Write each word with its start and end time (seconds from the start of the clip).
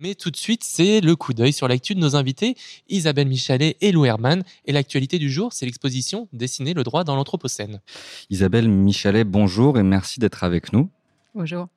Mais 0.00 0.14
tout 0.14 0.30
de 0.30 0.36
suite, 0.36 0.64
c'est 0.64 1.02
le 1.02 1.14
coup 1.14 1.34
d'œil 1.34 1.52
sur 1.52 1.68
l'actu 1.68 1.94
de 1.94 2.00
nos 2.00 2.16
invités, 2.16 2.56
Isabelle 2.88 3.28
Michalet 3.28 3.76
et 3.82 3.92
Lou 3.92 4.06
Herman. 4.06 4.42
Et 4.64 4.72
l'actualité 4.72 5.18
du 5.18 5.30
jour, 5.30 5.52
c'est 5.52 5.66
l'exposition 5.66 6.26
Dessiner 6.32 6.72
le 6.72 6.82
droit 6.84 7.04
dans 7.04 7.16
l'Anthropocène. 7.16 7.80
Isabelle 8.30 8.68
Michalet, 8.70 9.24
bonjour 9.24 9.78
et 9.78 9.82
merci 9.82 10.18
d'être 10.18 10.42
avec 10.42 10.72
nous. 10.72 10.88
Bonjour. 11.34 11.68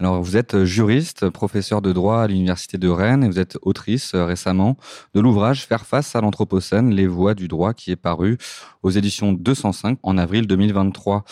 Alors, 0.00 0.20
vous 0.20 0.36
êtes 0.36 0.64
juriste, 0.64 1.28
professeur 1.28 1.82
de 1.82 1.92
droit 1.92 2.22
à 2.22 2.26
l'Université 2.26 2.78
de 2.78 2.88
Rennes 2.88 3.22
et 3.22 3.28
vous 3.28 3.38
êtes 3.38 3.56
autrice 3.62 4.14
euh, 4.14 4.24
récemment 4.24 4.76
de 5.14 5.20
l'ouvrage 5.20 5.64
Faire 5.64 5.86
face 5.86 6.16
à 6.16 6.20
l'Anthropocène, 6.20 6.92
les 6.92 7.06
voies 7.06 7.34
du 7.34 7.46
droit 7.46 7.72
qui 7.72 7.92
est 7.92 7.96
paru 7.96 8.36
aux 8.82 8.90
éditions 8.90 9.32
205 9.32 9.98
en 10.02 10.18
avril 10.18 10.46
2023. 10.48 11.24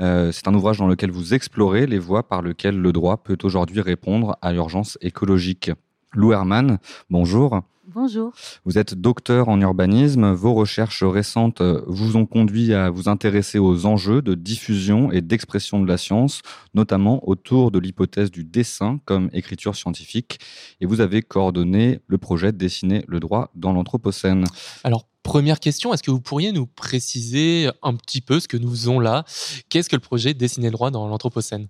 Euh, 0.00 0.30
c'est 0.32 0.46
un 0.46 0.54
ouvrage 0.54 0.78
dans 0.78 0.88
lequel 0.88 1.10
vous 1.10 1.32
explorez 1.32 1.86
les 1.86 1.98
voies 1.98 2.28
par 2.28 2.42
lesquelles 2.42 2.78
le 2.78 2.92
droit 2.92 3.22
peut 3.22 3.38
aujourd'hui 3.44 3.80
répondre 3.80 4.36
à 4.42 4.52
l'urgence 4.52 4.98
écologique. 5.00 5.70
Lou 6.14 6.32
Herman, 6.32 6.78
bonjour. 7.08 7.62
Bonjour. 7.86 8.32
Vous 8.66 8.76
êtes 8.76 8.94
docteur 8.94 9.48
en 9.48 9.58
urbanisme. 9.60 10.32
Vos 10.32 10.52
recherches 10.52 11.02
récentes 11.02 11.62
vous 11.86 12.16
ont 12.16 12.26
conduit 12.26 12.74
à 12.74 12.90
vous 12.90 13.08
intéresser 13.08 13.58
aux 13.58 13.86
enjeux 13.86 14.20
de 14.20 14.34
diffusion 14.34 15.10
et 15.10 15.22
d'expression 15.22 15.80
de 15.80 15.88
la 15.88 15.96
science, 15.96 16.42
notamment 16.74 17.26
autour 17.26 17.70
de 17.70 17.78
l'hypothèse 17.78 18.30
du 18.30 18.44
dessin 18.44 19.00
comme 19.06 19.30
écriture 19.32 19.74
scientifique. 19.74 20.38
Et 20.82 20.86
vous 20.86 21.00
avez 21.00 21.22
coordonné 21.22 22.00
le 22.06 22.18
projet 22.18 22.52
Dessiner 22.52 23.04
le 23.08 23.18
droit 23.18 23.50
dans 23.54 23.72
l'Anthropocène. 23.72 24.44
Alors, 24.84 25.06
première 25.22 25.60
question, 25.60 25.94
est-ce 25.94 26.02
que 26.02 26.10
vous 26.10 26.20
pourriez 26.20 26.52
nous 26.52 26.66
préciser 26.66 27.70
un 27.82 27.94
petit 27.94 28.20
peu 28.20 28.38
ce 28.38 28.48
que 28.48 28.58
nous 28.58 28.70
faisons 28.70 29.00
là? 29.00 29.24
Qu'est-ce 29.70 29.88
que 29.88 29.96
le 29.96 30.00
projet 30.00 30.34
Dessiner 30.34 30.68
le 30.68 30.72
droit 30.72 30.90
dans 30.90 31.08
l'Anthropocène? 31.08 31.68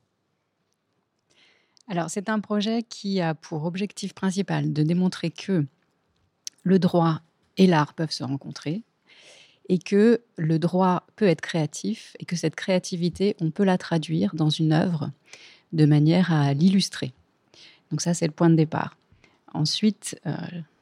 Alors, 1.88 2.10
c'est 2.10 2.28
un 2.28 2.41
projet 2.41 2.82
qui 2.82 3.20
a 3.20 3.34
pour 3.34 3.64
objectif 3.64 4.14
principal 4.14 4.72
de 4.72 4.82
démontrer 4.82 5.30
que 5.30 5.66
le 6.62 6.78
droit 6.78 7.20
et 7.56 7.66
l'art 7.66 7.95
peuvent 7.95 8.12
se 8.12 8.24
rencontrer 8.24 8.83
et 9.69 9.78
que 9.78 10.20
le 10.36 10.58
droit 10.58 11.06
peut 11.16 11.27
être 11.27 11.41
créatif 11.41 12.16
et 12.19 12.25
que 12.25 12.36
cette 12.36 12.55
créativité, 12.55 13.36
on 13.41 13.50
peut 13.50 13.64
la 13.64 13.78
traduire 13.78 14.34
dans 14.34 14.50
une 14.50 14.72
œuvre 14.72 15.10
de 15.72 15.84
manière 15.86 16.33
à 16.33 16.53
l'illustrer. 16.55 17.12
Donc 17.91 18.00
ça, 18.00 18.14
c'est 18.14 18.27
le 18.27 18.33
point 18.33 18.50
de 18.50 18.56
départ. 18.56 18.97
Ensuite, 19.53 20.19
euh, 20.27 20.34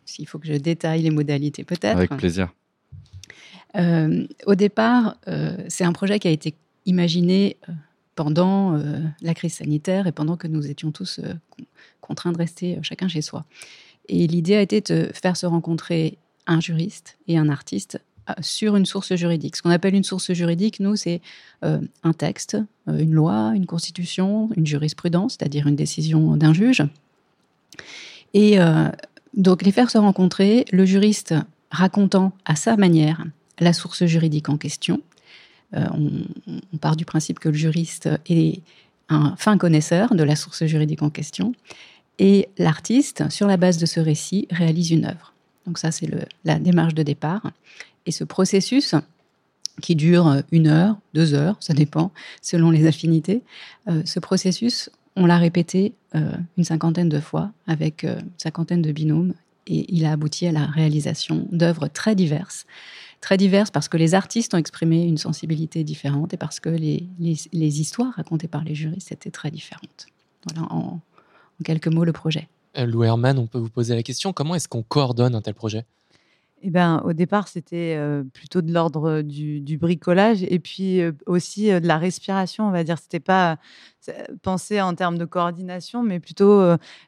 s'il 0.04 0.26
faut 0.26 0.38
que 0.38 0.46
je 0.46 0.54
détaille 0.54 1.02
les 1.02 1.10
modalités, 1.10 1.64
peut-être. 1.64 1.96
Avec 1.96 2.16
plaisir. 2.16 2.52
Euh, 3.76 4.26
au 4.46 4.54
départ, 4.54 5.16
euh, 5.28 5.56
c'est 5.68 5.84
un 5.84 5.92
projet 5.92 6.18
qui 6.18 6.28
a 6.28 6.30
été 6.30 6.54
imaginé 6.86 7.56
pendant 8.14 8.76
euh, 8.76 9.00
la 9.22 9.34
crise 9.34 9.54
sanitaire 9.54 10.06
et 10.06 10.12
pendant 10.12 10.36
que 10.36 10.46
nous 10.46 10.68
étions 10.68 10.90
tous 10.90 11.20
euh, 11.20 11.34
contraints 12.00 12.32
de 12.32 12.38
rester 12.38 12.76
euh, 12.76 12.80
chacun 12.82 13.08
chez 13.08 13.22
soi. 13.22 13.44
Et 14.08 14.26
l'idée 14.26 14.56
a 14.56 14.60
été 14.60 14.80
de 14.80 15.10
faire 15.14 15.36
se 15.36 15.46
rencontrer 15.46 16.18
un 16.46 16.60
juriste 16.60 17.18
et 17.28 17.38
un 17.38 17.48
artiste 17.48 18.00
sur 18.40 18.76
une 18.76 18.86
source 18.86 19.14
juridique. 19.14 19.56
Ce 19.56 19.62
qu'on 19.62 19.70
appelle 19.70 19.94
une 19.94 20.04
source 20.04 20.32
juridique, 20.32 20.78
nous, 20.78 20.94
c'est 20.94 21.20
un 21.62 22.12
texte, 22.12 22.56
une 22.86 23.12
loi, 23.12 23.52
une 23.54 23.66
constitution, 23.66 24.50
une 24.56 24.66
jurisprudence, 24.66 25.36
c'est-à-dire 25.38 25.66
une 25.66 25.74
décision 25.74 26.36
d'un 26.36 26.52
juge. 26.52 26.82
Et 28.32 28.58
donc 29.34 29.62
les 29.62 29.72
faire 29.72 29.90
se 29.90 29.98
rencontrer, 29.98 30.64
le 30.72 30.84
juriste 30.84 31.34
racontant 31.70 32.32
à 32.44 32.56
sa 32.56 32.76
manière 32.76 33.24
la 33.60 33.72
source 33.72 34.04
juridique 34.06 34.48
en 34.48 34.56
question, 34.56 35.00
euh, 35.74 35.86
on, 36.72 36.76
part 36.78 36.96
du 36.96 37.04
principe 37.04 37.38
que 37.38 37.48
le 37.48 37.54
juriste 37.54 38.08
est 38.28 38.60
un 39.08 39.34
fin 39.36 39.58
connaisseur 39.58 40.14
de 40.14 40.22
la 40.22 40.36
source 40.36 40.64
juridique 40.64 41.02
en 41.02 41.10
question, 41.10 41.52
et 42.18 42.48
l'artiste, 42.58 43.30
sur 43.30 43.46
la 43.46 43.56
base 43.56 43.78
de 43.78 43.86
ce 43.86 44.00
récit, 44.00 44.46
réalise 44.50 44.90
une 44.90 45.06
œuvre. 45.06 45.32
Donc 45.66 45.78
ça, 45.78 45.90
c'est 45.90 46.08
la 46.44 46.58
démarche 46.58 46.94
de 46.94 47.02
départ. 47.02 47.50
Et 48.06 48.12
ce 48.12 48.24
processus, 48.24 48.94
qui 49.80 49.96
dure 49.96 50.42
une 50.52 50.66
heure, 50.66 50.98
deux 51.14 51.32
heures, 51.32 51.56
ça 51.60 51.72
dépend 51.72 52.12
selon 52.42 52.70
les 52.70 52.86
affinités, 52.86 53.42
euh, 53.88 54.02
ce 54.04 54.20
processus, 54.20 54.90
on 55.16 55.26
l'a 55.26 55.38
répété 55.38 55.94
euh, 56.14 56.32
une 56.58 56.64
cinquantaine 56.64 57.08
de 57.08 57.20
fois 57.20 57.50
avec 57.66 58.04
une 58.04 58.28
cinquantaine 58.36 58.82
de 58.82 58.92
binômes, 58.92 59.32
et 59.66 59.86
il 59.88 60.04
a 60.04 60.12
abouti 60.12 60.46
à 60.46 60.52
la 60.52 60.66
réalisation 60.66 61.46
d'œuvres 61.52 61.88
très 61.88 62.14
diverses 62.14 62.66
très 63.20 63.36
diverses 63.36 63.70
parce 63.70 63.88
que 63.88 63.96
les 63.96 64.14
artistes 64.14 64.54
ont 64.54 64.58
exprimé 64.58 65.04
une 65.04 65.18
sensibilité 65.18 65.84
différente 65.84 66.34
et 66.34 66.36
parce 66.36 66.60
que 66.60 66.68
les, 66.68 67.06
les, 67.18 67.80
histoires 67.80 68.14
racontées 68.14 68.48
par 68.48 68.64
les 68.64 68.74
juristes 68.74 69.12
étaient 69.12 69.30
très 69.30 69.50
différentes. 69.50 70.06
Voilà 70.46 70.66
en, 70.72 71.00
quelques 71.64 71.88
mots 71.88 72.04
le 72.04 72.12
projet. 72.12 72.48
Euh, 72.78 72.86
Lou 72.86 73.04
Herman, 73.04 73.38
on 73.38 73.46
peut 73.46 73.58
vous 73.58 73.68
poser 73.68 73.94
la 73.94 74.02
question, 74.02 74.32
comment 74.32 74.54
est-ce 74.54 74.68
qu'on 74.68 74.82
coordonne 74.82 75.34
un 75.34 75.42
tel 75.42 75.54
projet? 75.54 75.84
Eh 76.62 76.68
ben, 76.68 77.00
au 77.06 77.14
départ, 77.14 77.48
c'était 77.48 77.94
euh, 77.96 78.22
plutôt 78.22 78.60
de 78.60 78.70
l'ordre 78.70 79.22
du, 79.22 79.60
du, 79.60 79.78
bricolage 79.78 80.42
et 80.42 80.58
puis 80.58 81.00
euh, 81.00 81.12
aussi 81.24 81.68
de 81.68 81.86
la 81.86 81.96
respiration, 81.96 82.68
on 82.68 82.70
va 82.70 82.84
dire. 82.84 82.98
C'était 82.98 83.18
pas 83.18 83.56
penser 84.42 84.80
en 84.80 84.94
termes 84.94 85.16
de 85.16 85.24
coordination, 85.24 86.02
mais 86.02 86.20
plutôt, 86.20 86.62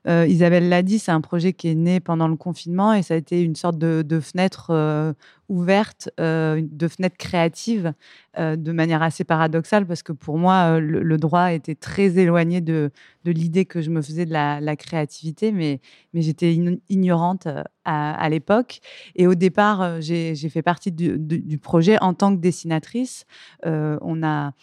Isabelle 0.07 0.69
l'a 0.69 0.83
dit, 0.83 0.99
c'est 0.99 1.11
un 1.11 1.23
projet 1.23 1.55
qui 1.55 1.69
est 1.69 1.75
né 1.75 2.01
pendant 2.01 2.29
le 2.29 2.37
confinement 2.37 2.93
et 2.93 3.03
ça 3.03 3.15
a 3.15 3.17
été 3.17 3.41
une 3.43 3.57
sorte 3.57 3.79
de, 3.79 4.03
de 4.07 4.21
fenêtre 4.21 5.15
ouverte, 5.53 6.09
euh, 6.19 6.63
de 6.65 6.89
fenêtres 6.89 7.19
créatives, 7.19 7.93
euh, 8.39 8.57
de 8.57 8.73
manière 8.73 9.03
assez 9.03 9.23
paradoxale, 9.23 9.87
parce 9.87 10.03
que 10.03 10.13
pour 10.13 10.39
moi, 10.39 10.79
euh, 10.79 10.81
le, 10.81 11.17
droit 11.19 11.53
était 11.53 11.75
très 11.75 12.17
éloigné 12.19 12.63
de, 12.63 12.91
l'idée 13.27 13.67
que 13.67 13.83
je 13.83 13.91
me 13.91 14.01
faisais 14.01 14.25
de 14.25 14.33
la, 14.33 14.77
créativité, 14.77 15.53
mais, 15.53 15.81
mais 16.15 16.23
j'étais 16.23 16.57
ignorante 16.89 17.47
à, 17.85 18.29
l'époque. 18.31 18.81
Et 19.15 19.27
au 19.27 19.35
départ, 19.35 20.01
j'ai 20.01 20.35
fait 20.35 20.63
partie 20.63 20.91
du, 20.91 21.59
projet 21.59 21.99
en 22.01 22.15
tant 22.15 22.35
que 22.35 22.41
dessinatrice. 22.41 23.27
on 23.65 24.23
a 24.23 24.55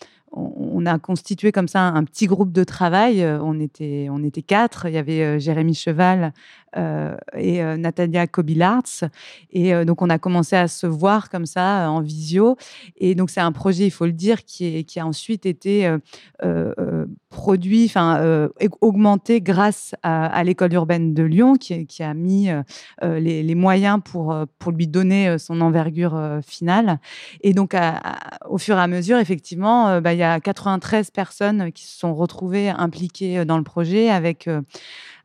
a 0.85 1.00
constitué 1.00 1.51
comme 1.51 1.67
ça 1.67 1.81
un 1.81 2.03
petit 2.03 2.28
groupe 2.28 2.51
de 2.51 2.63
travail. 2.63 3.23
Euh, 3.23 3.40
on 3.41 3.59
était, 3.59 4.07
on 4.12 4.23
était 4.23 4.41
quatre. 4.41 4.88
Il 4.88 4.94
y 4.94 4.97
avait 4.97 5.22
euh, 5.22 5.40
Jérémy 5.40 5.73
Cheval 5.73 6.34
euh, 6.78 7.16
et 7.35 7.63
Natalia 7.78 8.28
Kobilarts. 8.28 9.09
Et 9.51 9.73
donc, 9.85 10.03
on 10.03 10.09
a 10.09 10.19
commencé 10.19 10.56
à 10.56 10.67
se 10.67 10.85
voir 10.85 11.29
comme 11.29 11.47
ça 11.47 11.90
en 11.90 12.01
visio. 12.01 12.57
Et 12.97 13.16
donc, 13.16 13.31
c'est 13.31 13.41
un 13.41 13.51
projet, 13.51 13.85
il 13.85 13.91
faut 13.91 14.06
le 14.06 14.12
dire, 14.12 14.45
qui, 14.45 14.85
a 14.97 15.06
ensuite 15.06 15.47
été 15.47 15.91
produit, 17.29 17.85
enfin, 17.85 18.50
augmenté 18.81 19.41
grâce 19.41 19.96
à, 20.03 20.44
l'école 20.44 20.73
urbaine 20.73 21.16
de 21.16 21.23
Lyon, 21.23 21.56
qui, 21.56 22.03
a 22.03 22.13
mis 22.13 22.50
les, 23.01 23.56
moyens 23.56 24.00
pour, 24.06 24.35
pour 24.59 24.72
lui 24.72 24.88
donner 24.88 25.40
son 25.40 25.61
envergure 25.61 26.40
finale. 26.46 27.00
Et 27.41 27.53
donc, 27.53 27.75
au 28.47 28.59
fur 28.59 28.78
et 28.78 28.81
à 28.81 28.88
mesure, 28.88 29.17
effectivement, 29.17 30.00
bah, 30.01 30.13
il 30.13 30.19
y 30.19 30.23
a 30.23 30.40
93 30.78 31.12
personnes 31.12 31.72
qui 31.72 31.85
se 31.85 31.97
sont 31.97 32.13
retrouvées 32.13 32.69
impliquées 32.69 33.40
euh, 33.40 33.46
dans 33.46 33.57
le 33.57 33.63
projet 33.63 34.09
avec 34.09 34.47
euh, 34.47 34.62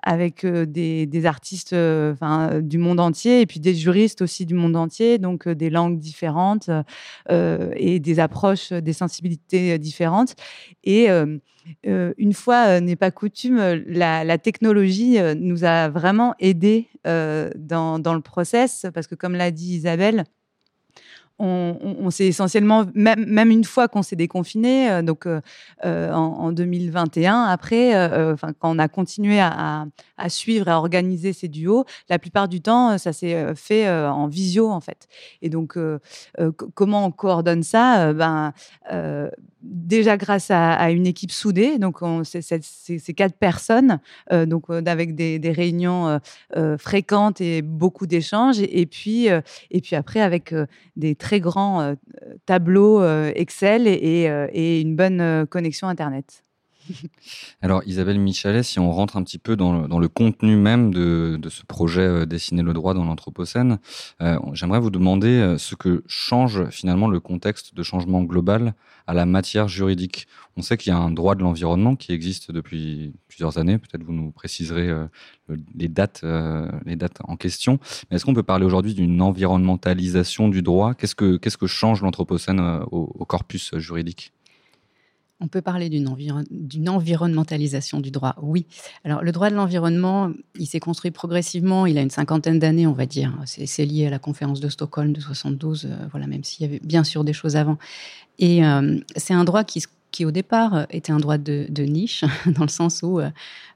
avec 0.06 0.44
euh, 0.44 0.66
des, 0.66 1.26
artistes 1.26 1.74
du 1.74 2.78
monde 2.78 3.00
entier 3.00 3.40
et 3.40 3.46
puis 3.46 3.58
des 3.58 3.74
juristes 3.74 4.20
aussi 4.20 4.44
du 4.44 4.52
monde 4.52 4.76
entier, 4.76 5.16
donc 5.16 5.48
des 5.48 5.70
langues 5.70 5.98
différentes 5.98 6.68
et 7.30 8.00
des 8.00 8.20
approches, 8.20 8.70
des 8.70 8.92
sensibilités 8.92 9.78
différentes. 9.78 10.34
Et 10.82 11.08
une 11.08 12.32
fois 12.34 12.80
n'est 12.80 12.96
pas 12.96 13.10
coutume, 13.10 13.56
la, 13.86 14.36
technologie 14.36 15.16
nous 15.36 15.64
a 15.64 15.88
vraiment 15.88 16.34
aidés 16.38 16.88
dans, 17.06 17.98
dans, 17.98 18.14
le 18.14 18.20
process 18.20 18.84
parce 18.92 19.06
que, 19.06 19.14
comme 19.14 19.34
l'a 19.34 19.50
dit 19.50 19.76
Isabelle, 19.76 20.24
on, 21.38 22.10
s'est 22.10 22.26
essentiellement, 22.26 22.84
même, 22.94 23.50
une 23.50 23.64
fois 23.64 23.88
qu'on 23.88 24.02
s'est 24.02 24.16
déconfiné, 24.16 24.90
euh, 24.90 25.02
donc 25.02 25.26
euh, 25.26 25.40
euh, 25.84 26.12
en, 26.12 26.52
2021, 26.52 27.44
après, 27.44 27.92
quand 28.38 28.70
on 28.70 28.78
a 28.78 28.88
continué 28.88 29.40
à, 29.40 29.86
suivre 30.28 30.68
et 30.68 30.70
à 30.70 30.78
organiser 30.78 31.32
ces 31.32 31.48
duos, 31.48 31.84
la 32.08 32.18
plupart 32.18 32.48
du 32.48 32.60
temps, 32.60 32.96
ça 32.98 33.12
s'est 33.12 33.54
fait 33.56 33.88
en 33.88 34.28
visio 34.28 34.70
en 34.70 34.80
fait. 34.80 35.08
Et 35.42 35.48
donc, 35.48 35.76
comment 36.74 37.06
on 37.06 37.10
coordonne 37.10 37.62
ça 37.62 38.12
Ben 38.12 38.52
déjà 39.62 40.16
grâce 40.16 40.50
à, 40.50 40.90
une 40.90 41.06
équipe 41.06 41.32
soudée, 41.32 41.78
donc 41.78 42.00
c'est 42.22 43.14
quatre 43.14 43.36
personnes, 43.36 43.98
donc 44.30 44.66
avec 44.70 45.14
des, 45.14 45.52
réunions 45.54 46.20
fréquentes 46.78 47.40
et 47.40 47.62
beaucoup 47.62 48.06
d'échanges, 48.06 48.60
et, 48.60 48.86
puis 48.86 49.26
et 49.26 49.80
puis 49.80 49.96
après 49.96 50.20
avec 50.20 50.54
des 50.96 51.16
très 51.24 51.40
grands 51.40 51.94
tableaux 52.44 53.02
Excel 53.34 53.86
et, 53.88 54.80
une 54.80 54.94
bonne 54.94 55.46
connexion 55.46 55.88
internet. 55.88 56.43
Alors 57.62 57.82
Isabelle 57.86 58.18
Michalet, 58.18 58.62
si 58.62 58.78
on 58.78 58.90
rentre 58.92 59.16
un 59.16 59.22
petit 59.22 59.38
peu 59.38 59.56
dans 59.56 59.98
le, 59.98 60.08
contenu 60.08 60.56
même 60.56 60.92
de, 60.92 61.38
ce 61.48 61.64
projet 61.64 62.02
euh, 62.02 62.26
Dessiner 62.26 62.62
le 62.62 62.72
droit 62.72 62.94
dans 62.94 63.04
l'Anthropocène, 63.04 63.78
euh, 64.20 64.38
j'aimerais 64.52 64.80
vous 64.80 64.90
demander 64.90 65.28
euh, 65.28 65.58
ce 65.58 65.74
que 65.74 66.02
change 66.06 66.68
finalement 66.70 67.08
le 67.08 67.20
contexte 67.20 67.74
de 67.74 67.82
changement 67.82 68.22
global 68.22 68.74
à 69.06 69.14
la 69.14 69.26
matière 69.26 69.68
juridique. 69.68 70.26
On 70.56 70.62
sait 70.62 70.76
qu'il 70.76 70.90
y 70.90 70.94
a 70.94 70.98
un 70.98 71.10
droit 71.10 71.34
de 71.34 71.42
l'environnement 71.42 71.96
qui 71.96 72.12
existe 72.12 72.50
depuis 72.50 73.12
plusieurs 73.28 73.58
années, 73.58 73.78
peut-être 73.78 74.02
vous 74.02 74.12
nous 74.12 74.30
préciserez 74.30 74.90
les, 75.74 75.88
dates, 75.88 76.24
les 76.86 76.96
dates 76.96 77.18
en 77.24 77.36
question, 77.36 77.78
mais 78.08 78.16
est-ce 78.16 78.24
qu'on 78.24 78.32
peut 78.32 78.44
parler 78.44 78.64
aujourd'hui 78.64 78.94
d'une 78.94 79.20
environnementalisation 79.20 80.48
du 80.48 80.62
droit? 80.62 80.94
Qu'est-ce 80.94 81.16
que, 81.16 81.36
qu'est-ce 81.36 81.58
que 81.58 81.66
change 81.66 82.00
l'Anthropocène 82.00 82.60
au 82.90 83.24
corpus 83.26 83.76
juridique? 83.76 84.32
On 85.40 85.48
peut 85.48 85.62
parler 85.62 85.88
d'une 85.90 86.88
environnementalisation 86.88 88.00
du 88.00 88.10
droit, 88.10 88.36
oui. 88.40 88.66
Alors, 89.04 89.22
le 89.22 89.32
droit 89.32 89.50
de 89.50 89.54
l'environnement, 89.54 90.30
il 90.58 90.66
s'est 90.66 90.80
construit 90.80 91.10
progressivement, 91.10 91.86
il 91.86 91.98
a 91.98 92.02
une 92.02 92.10
cinquantaine 92.10 92.58
d'années, 92.58 92.86
on 92.86 92.92
va 92.92 93.06
dire. 93.06 93.36
C'est 93.44 93.84
lié 93.84 94.06
à 94.06 94.10
la 94.10 94.18
conférence 94.18 94.60
de 94.60 94.68
Stockholm 94.68 95.12
de 95.12 95.20
72, 95.20 95.86
euh, 95.86 96.06
voilà, 96.10 96.26
même 96.26 96.44
s'il 96.44 96.64
y 96.64 96.68
avait 96.68 96.80
bien 96.80 97.04
sûr 97.04 97.24
des 97.24 97.32
choses 97.32 97.56
avant. 97.56 97.78
Et 98.38 98.64
euh, 98.64 98.98
c'est 99.16 99.34
un 99.34 99.44
droit 99.44 99.64
qui 99.64 99.80
se 99.80 99.88
qui 100.14 100.24
au 100.24 100.30
départ 100.30 100.74
euh, 100.74 100.84
était 100.90 101.10
un 101.10 101.18
droit 101.18 101.38
de, 101.38 101.82
niche, 101.82 102.24
dans 102.46 102.62
le 102.62 102.68
sens 102.68 103.02
où 103.02 103.18
euh, 103.18 103.30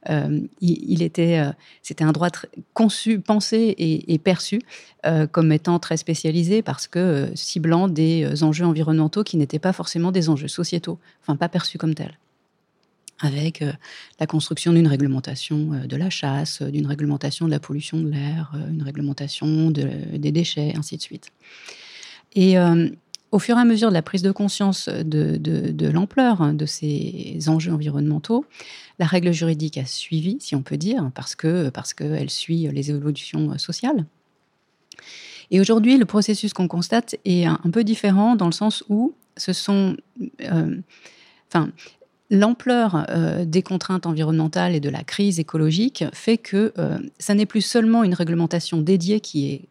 euh, 0.09 0.41
il, 0.61 1.03
était, 1.03 1.43
c'était 1.83 2.05
un 2.05 2.13
droit 2.13 2.29
conçu, 2.75 3.19
pensé 3.19 3.75
et, 3.77 4.19
perçu 4.19 4.61
comme 5.33 5.53
étant 5.53 5.79
très 5.79 5.97
spécialisé 5.97 6.63
parce 6.63 6.87
que 6.87 7.31
ciblant 7.35 7.89
des 7.89 8.43
enjeux 8.43 8.65
environnementaux 8.65 9.25
qui 9.25 9.37
n'étaient 9.37 9.59
pas 9.59 9.73
forcément 9.73 10.13
des 10.13 10.29
enjeux 10.29 10.49
sociétaux, 10.49 10.99
enfin 11.23 11.37
pas 11.37 11.49
perçus 11.49 11.79
comme 11.79 11.95
tels 11.95 12.19
avec 13.21 13.65
la 14.21 14.27
construction 14.27 14.73
d'une 14.73 14.87
réglementation 14.87 15.83
de 15.87 15.97
la 15.97 16.11
chasse, 16.11 16.63
d'une 16.63 16.87
réglementation 16.87 17.47
de 17.47 17.51
la 17.51 17.59
pollution 17.59 17.99
de 17.99 18.11
l'air, 18.11 18.53
une 18.71 18.83
réglementation 18.83 19.71
des 19.71 20.33
déchets, 20.33 20.75
ainsi 20.77 20.97
de 20.97 21.03
suite. 21.03 21.31
Et 22.35 22.57
au 23.31 23.39
fur 23.39 23.57
et 23.57 23.61
à 23.61 23.65
mesure 23.65 23.89
de 23.89 23.95
la 23.95 24.03
prise 24.03 24.23
de 24.23 24.33
conscience 24.33 24.89
de, 24.89 25.89
l'ampleur 25.89 26.41
hein, 26.41 26.55
de 26.55 26.67
ces 26.67 27.39
enjeux 27.49 27.73
environnementaux, 27.73 28.45
la 28.99 29.07
règle 29.07 29.33
juridique 29.33 29.79
a 29.79 29.85
suivi, 29.85 30.39
si 30.41 30.55
on 30.55 30.63
peut 30.63 30.77
dire, 30.77 31.11
parce 31.15 31.35
que 31.35 31.69
parce 31.69 31.95
qu'elle 31.95 32.31
suit 32.31 32.69
les 32.73 32.91
évolutions 32.91 33.59
sociales. 33.59 34.07
Et 35.51 35.61
aujourd'hui, 35.61 35.97
le 35.97 36.05
processus 36.05 36.53
qu'on 36.53 36.69
constate 36.69 37.17
est 37.25 37.47
un, 37.47 37.59
peu 37.73 37.85
différent 37.85 38.37
dans 38.37 38.47
le 38.47 38.53
sens 38.53 38.85
où 38.89 39.15
euh, 39.69 40.77
l'ampleur 42.31 43.07
euh, 43.09 43.45
des 43.45 43.63
contraintes 43.63 44.05
environnementales 44.05 44.75
et 44.75 44.81
de 44.81 44.91
la 44.91 45.05
crise 45.05 45.41
écologique 45.41 46.05
fait 46.13 46.37
que 46.37 46.73
euh, 46.79 46.99
ça 47.19 47.35
n'est 47.35 47.47
plus 47.47 47.63
seulement 47.63 48.05
une 48.05 48.15
réglementation 48.15 48.79
dédiée 48.79 49.21
qui 49.21 49.69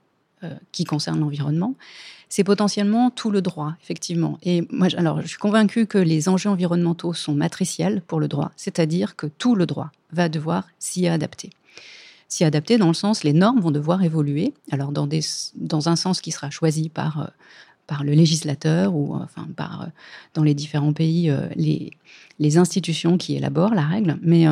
concerne 0.87 1.19
l'environnement, 1.19 1.75
c'est 2.29 2.43
potentiellement 2.43 3.09
tout 3.09 3.31
le 3.31 3.41
droit, 3.41 3.73
effectivement. 3.81 4.37
Et 4.43 4.67
moi, 4.69 4.87
alors, 4.97 5.21
je 5.21 5.27
suis 5.27 5.37
convaincue 5.37 5.87
que 5.87 5.97
les 5.97 6.27
enjeux 6.29 6.49
environnementaux 6.49 7.13
sont 7.13 7.33
matriciels 7.33 8.01
pour 8.05 8.19
le 8.19 8.27
droit, 8.27 8.51
c'est-à-dire 8.57 9.15
que 9.15 9.27
tout 9.27 9.55
le 9.55 9.65
droit 9.65 9.91
va 10.11 10.27
devoir 10.29 10.67
s'y 10.79 11.07
adapter. 11.07 11.51
S'y 12.27 12.43
adapter 12.43 12.77
dans 12.77 12.87
le 12.87 12.93
sens, 12.93 13.23
les 13.23 13.31
normes 13.31 13.61
vont 13.61 13.71
devoir 13.71 14.03
évoluer, 14.03 14.53
alors 14.71 14.91
dans, 14.91 15.07
un 15.87 15.95
sens 15.95 16.19
qui 16.19 16.31
sera 16.31 16.49
choisi 16.49 16.89
par, 16.89 17.21
euh, 17.21 17.27
par 17.87 18.03
le 18.03 18.11
législateur 18.11 18.93
ou 18.93 19.15
enfin 19.15 19.47
par, 19.55 19.83
euh, 19.83 19.85
dans 20.33 20.43
les 20.43 20.53
différents 20.53 20.91
pays, 20.91 21.29
euh, 21.29 21.47
les, 21.55 21.91
les 22.39 22.57
institutions 22.57 23.17
qui 23.17 23.35
élaborent 23.35 23.73
la 23.73 23.85
règle, 23.85 24.17
mais 24.21 24.45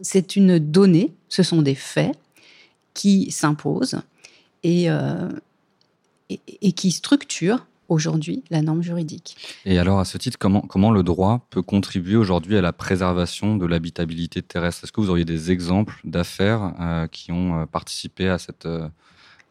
c'est 0.00 0.34
une 0.34 0.58
donnée, 0.58 1.14
ce 1.28 1.44
sont 1.44 1.62
des 1.62 1.76
faits 1.76 2.18
qui 2.94 3.30
s'imposent 3.30 4.00
et, 4.64 4.88
et, 6.60 6.72
qui 6.72 6.90
structure 6.90 7.66
aujourd'hui 7.88 8.42
la 8.50 8.62
norme 8.62 8.82
juridique. 8.82 9.36
Et 9.64 9.78
alors, 9.78 9.98
à 9.98 10.04
ce 10.04 10.18
titre, 10.18 10.38
comment, 10.38 10.62
comment 10.62 10.90
le 10.90 11.02
droit 11.02 11.46
peut 11.50 11.62
contribuer 11.62 12.16
aujourd'hui 12.16 12.56
à 12.56 12.62
la 12.62 12.72
préservation 12.72 13.56
de 13.56 13.66
l'habitabilité 13.66 14.42
terrestre? 14.42 14.84
Est-ce 14.84 14.92
que 14.92 15.00
vous 15.00 15.10
auriez 15.10 15.24
des 15.24 15.50
exemples 15.50 16.00
d'affaires 16.04 16.74
euh, 16.80 17.06
qui 17.06 17.32
ont 17.32 17.60
euh, 17.60 17.66
participé 17.66 18.28
à 18.28 18.38
cette, 18.38 18.66
euh, 18.66 18.88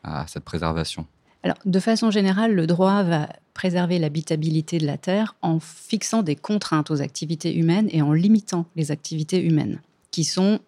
à 0.04 0.26
cette 0.28 0.44
préservation? 0.44 1.06
Alors, 1.44 1.58
de 1.66 1.80
façon 1.80 2.10
générale, 2.10 2.54
le 2.56 2.68
droit 2.68 3.04
va 3.04 3.30
préserver 3.54 4.00
l'habitabilité 4.00 4.78
de 4.78 4.86
la 4.86 4.98
Terre 4.98 5.36
en 5.42 5.60
fixant 5.60 6.24
des 6.24 6.36
contraintes 6.36 6.90
aux 6.90 7.02
activités 7.02 7.56
humaines 7.56 7.88
et 7.92 8.02
en 8.02 8.14
limitant 8.14 8.66
les 8.76 8.92
activités 8.92 9.44
humaines, 9.44 9.82
qui 10.12 10.24
sont, 10.24 10.60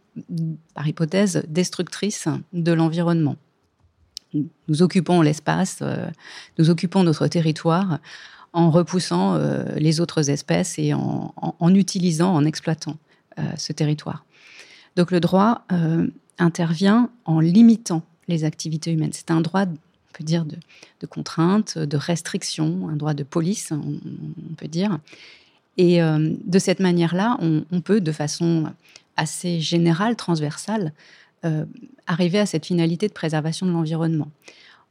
par 0.74 0.86
hypothèse, 0.88 1.44
destructrices 1.48 2.28
de 2.52 2.74
l'environnement 2.74 3.38
nous 4.68 4.82
occupons 4.82 5.22
l'espace, 5.22 5.80
euh, 5.82 6.08
nous 6.58 6.70
occupons 6.70 7.04
notre 7.04 7.28
territoire 7.28 8.00
en 8.54 8.72
repoussant 8.72 9.36
euh, 9.36 9.64
les 9.76 10.00
autres 10.00 10.30
espèces 10.30 10.80
et 10.80 10.94
en, 10.94 11.76
utilisant, 11.76 12.34
en 12.34 12.46
exploitant 12.46 12.98
euh, 13.38 13.44
ce 13.58 13.74
territoire. 13.74 14.26
Donc 14.96 15.12
le 15.12 15.20
droit 15.20 15.66
intervient 16.38 17.10
en 17.26 17.42
limitant 17.42 18.02
les 18.30 18.46
activités 18.46 18.94
humaines. 18.94 19.12
C'est 19.12 19.30
un 19.30 19.42
droit, 19.42 19.64
on 19.64 20.18
peut 20.18 20.24
dire, 20.24 20.46
de, 20.46 20.58
contrainte, 21.06 21.78
de 21.78 21.98
restriction, 21.98 22.88
un 22.90 22.96
droit 22.96 23.14
de 23.14 23.24
police, 23.24 23.72
on, 23.72 24.00
peut 24.56 24.70
dire. 24.70 25.00
Et 25.76 26.00
de 26.00 26.60
cette 26.60 26.80
manière-là, 26.80 27.38
on, 27.42 27.82
peut, 27.82 28.00
de 28.00 28.14
façon 28.14 28.72
assez 29.18 29.60
générale, 29.60 30.16
transversale, 30.16 30.94
arriver 32.08 32.40
à 32.40 32.46
cette 32.46 32.66
finalité 32.66 33.08
de 33.08 33.14
préservation 33.14 33.66
de 33.68 33.72
l'environnement 33.72 34.30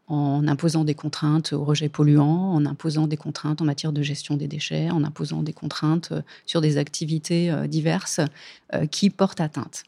en 0.06 0.46
imposant 0.48 0.84
des 0.84 0.94
contraintes 0.94 1.52
au 1.52 1.64
rejet 1.64 1.88
polluant, 1.88 2.54
en 2.54 2.66
imposant 2.66 3.06
des 3.06 3.16
contraintes 3.16 3.62
en 3.62 3.64
matière 3.64 3.92
de 3.92 4.02
gestion 4.02 4.36
des 4.36 4.48
déchets, 4.48 4.90
en 4.90 5.02
imposant 5.02 5.42
des 5.42 5.54
contraintes 5.54 6.12
euh, 6.12 6.20
sur 6.44 6.60
des 6.60 6.76
activités 6.76 7.50
euh, 7.50 7.66
diverses 7.66 8.20
qui 8.90 9.08
portent 9.08 9.40
atteinte. 9.40 9.84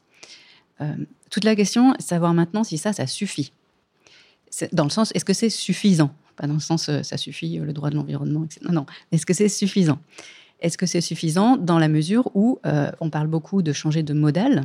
toute 1.30 1.42
la 1.44 1.56
question 1.56 1.94
est 1.94 1.98
de 1.98 2.02
savoir 2.02 2.34
maintenant 2.34 2.62
si 2.62 2.78
ça, 2.78 2.92
ça 2.92 3.06
suffit. 3.06 3.52
Dans 4.72 4.84
le 4.84 4.90
sens, 4.90 5.10
est-ce 5.14 5.24
que 5.24 5.32
c'est 5.32 5.50
suffisant? 5.50 6.12
Pas 6.36 6.46
dans 6.46 6.54
le 6.54 6.60
sens, 6.60 6.90
ça 7.02 7.16
suffit, 7.16 7.58
le 7.58 7.72
droit 7.72 7.90
de 7.90 7.96
l'environnement, 7.96 8.44
etc. 8.44 8.60
Non, 8.66 8.72
non. 8.72 8.86
Est-ce 9.10 9.26
que 9.26 9.34
c'est 9.34 9.48
suffisant? 9.48 9.98
Est-ce 10.60 10.78
que 10.78 10.86
c'est 10.86 11.00
suffisant 11.00 11.56
dans 11.56 11.80
la 11.80 11.88
mesure 11.88 12.30
où 12.34 12.60
on 13.00 13.10
parle 13.10 13.26
beaucoup 13.26 13.62
de 13.62 13.72
changer 13.72 14.04
de 14.04 14.14
modèle 14.14 14.62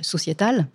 sociétal 0.00 0.68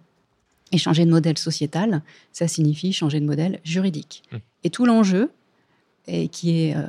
et 0.72 0.78
changer 0.78 1.06
de 1.06 1.12
modèle 1.12 1.38
sociétal, 1.38 2.02
ça 2.32 2.48
signifie 2.48 2.94
changer 2.94 3.20
de 3.20 3.26
modèle 3.26 3.60
juridique. 3.64 4.24
Mmh. 4.32 4.38
Et 4.64 4.70
tout 4.70 4.86
l'enjeu, 4.86 5.32
et 6.08 6.28
qui 6.28 6.62
est 6.62 6.76
euh, 6.76 6.86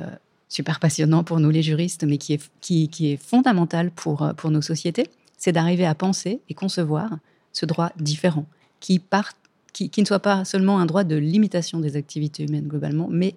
super 0.49 0.79
passionnant 0.79 1.23
pour 1.23 1.39
nous 1.39 1.49
les 1.49 1.63
juristes, 1.63 2.03
mais 2.03 2.17
qui 2.17 2.33
est, 2.33 2.51
qui, 2.59 2.89
qui 2.89 3.13
est 3.13 3.17
fondamental 3.17 3.91
pour, 3.91 4.23
euh, 4.23 4.33
pour 4.33 4.51
nos 4.51 4.61
sociétés, 4.61 5.07
c'est 5.37 5.51
d'arriver 5.51 5.85
à 5.85 5.95
penser 5.95 6.41
et 6.49 6.53
concevoir 6.53 7.17
ce 7.53 7.65
droit 7.65 7.91
différent, 7.97 8.45
qui, 8.79 8.99
part, 8.99 9.33
qui, 9.73 9.89
qui, 9.89 10.01
ne 10.01 10.05
soit 10.05 10.19
pas 10.19 10.45
seulement 10.45 10.79
un 10.79 10.85
droit 10.85 11.03
de 11.03 11.15
limitation 11.15 11.79
des 11.79 11.95
activités 11.95 12.43
humaines 12.43 12.67
globalement, 12.67 13.07
mais, 13.09 13.35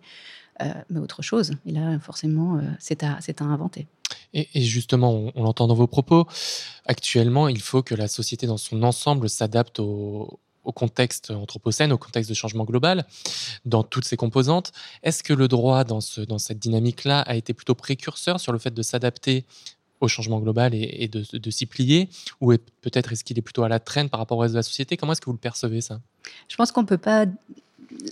euh, 0.63 0.73
mais 0.91 1.01
autre 1.01 1.23
chose. 1.23 1.53
Et 1.67 1.73
là, 1.73 1.99
forcément, 1.99 2.61
c'est 2.79 3.03
à, 3.03 3.19
à 3.19 3.45
inventer. 3.45 3.87
Et, 4.33 4.63
justement, 4.63 5.31
on, 5.35 5.43
l'entend 5.45 5.67
dans 5.67 5.75
vos 5.75 5.87
propos, 5.87 6.27
actuellement, 6.87 7.49
il 7.49 7.61
faut 7.61 7.83
que 7.83 7.95
la 7.95 8.09
société 8.09 8.47
dans 8.47 8.57
son 8.57 8.83
ensemble 8.83 9.29
s'adapte 9.29 9.79
au, 9.79 10.41
contexte 10.75 11.31
anthropocène, 11.31 11.93
au 11.93 11.99
contexte 11.99 12.31
de 12.31 12.35
changement 12.35 12.65
global, 12.65 13.05
dans 13.65 13.85
toutes 13.85 14.07
ses 14.07 14.17
composantes. 14.17 14.73
Est-ce 15.03 15.23
que 15.23 15.33
le 15.33 15.47
droit, 15.47 15.85
dans, 15.85 16.01
ce, 16.01 16.21
dans 16.21 16.39
cette 16.39 16.59
dynamique-là, 16.59 17.21
a 17.21 17.37
été 17.37 17.55
plutôt 17.55 17.75
précurseur 17.75 18.41
sur 18.41 18.53
le 18.53 18.59
fait 18.59 18.73
de 18.73 18.83
s'adapter 18.83 19.45
au 20.01 20.09
changement 20.09 20.41
global 20.41 20.75
et, 20.75 21.09
de, 21.09 21.51
s'y 21.51 21.67
plier 21.67 22.09
Ou 22.41 22.55
peut-être 22.81 23.13
est-ce 23.13 23.25
qu'il 23.25 23.39
est 23.39 23.43
plutôt 23.43 23.63
à 23.63 23.69
la 23.69 23.79
traîne 23.79 24.09
par 24.09 24.19
rapport 24.19 24.39
au 24.39 24.41
reste 24.41 24.55
de 24.55 24.59
la 24.59 24.63
société? 24.63 24.97
Comment 24.97 25.13
est-ce 25.13 25.21
que 25.21 25.27
vous 25.27 25.33
le 25.33 25.39
percevez, 25.39 25.81
ça? 25.81 26.01
Je 26.49 26.57
pense 26.57 26.73
qu'on 26.73 26.83
ne 26.83 26.87
peut 26.87 26.99
pas, 26.99 27.27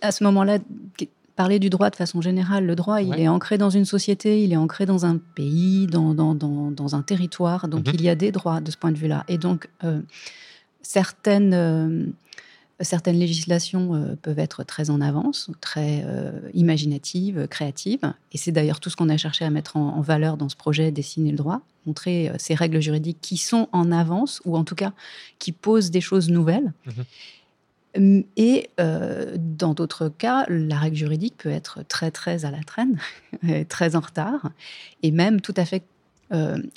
à 0.03 0.13
ce 0.13 0.23
moment-là, 0.25 0.59
parler 1.37 1.59
du 1.59 1.71
droit 1.71 1.91
de 1.91 1.97
façon 1.97 2.21
générale. 2.21 2.67
Le 2.67 2.77
droit, 2.77 3.01
il 3.01 3.19
est 3.19 3.29
ancré 3.29 3.59
dans 3.59 3.71
une 3.71 3.85
société, 3.85 4.43
il 4.43 4.53
est 4.53 4.57
ancré 4.57 4.87
dans 4.87 5.07
un 5.07 5.19
pays, 5.19 5.87
dans, 5.87 6.15
dans, 6.15 6.35
dans, 6.35 6.95
un 6.95 7.03
territoire. 7.03 7.69
Donc, 7.69 7.87
mhm. 7.87 7.95
il 7.95 8.03
y 8.03 8.09
a 8.09 8.15
des 8.15 8.33
droits 8.33 8.61
de 8.61 8.71
ce 8.71 8.77
point 8.77 8.93
de 8.93 8.99
vue-là. 8.99 9.25
Et 9.29 9.39
donc, 9.39 9.69
euh, 9.85 10.01
certaines, 10.83 11.55
euh, 11.55 12.07
certaines 12.81 13.19
législations 13.19 13.95
euh, 13.95 14.15
peuvent 14.21 14.39
être 14.39 14.63
très 14.65 14.91
en 14.91 15.01
avance, 15.01 15.51
très 15.61 16.05
imaginatives, 16.55 17.47
créatives. 17.49 18.13
Et 18.33 18.39
c'est 18.39 18.53
d'ailleurs 18.53 18.81
tout 18.81 18.91
ce 18.91 18.97
qu'on 18.97 19.09
a 19.09 19.17
cherché 19.17 19.45
à 19.45 19.51
mettre 19.51 19.77
en, 19.77 20.01
valeur 20.03 20.37
dans 20.37 20.49
ce 20.49 20.57
projet 20.57 20.91
Dessiner 20.91 21.31
le 21.31 21.39
droit, 21.39 21.63
montrer 21.87 22.31
ces 22.39 22.55
règles 22.55 22.81
juridiques 22.81 23.19
qui 23.23 23.39
sont 23.39 23.69
en 23.73 23.91
avance, 23.91 24.43
ou 24.45 24.57
en 24.57 24.65
tout 24.65 24.75
cas 24.75 24.93
qui 25.39 25.53
posent 25.53 25.91
des 25.91 26.01
choses 26.03 26.29
nouvelles. 26.29 26.73
Mhm. 26.87 27.05
Et 27.95 28.71
euh, 28.81 29.37
dans 29.39 29.75
d'autres 29.75 30.09
cas, 30.09 30.47
la 30.49 30.79
règle 30.79 30.97
juridique 30.97 31.37
peut 31.39 31.51
être 31.51 31.83
très 31.87 32.11
très 32.11 32.45
à 32.45 32.51
la 32.51 32.63
traîne, 32.63 32.99
très 33.69 33.97
en 33.97 34.01
retard, 34.01 34.51
et 35.03 35.11
même 35.11 35.41
tout 35.41 35.55
à 35.57 35.65
fait 35.65 35.83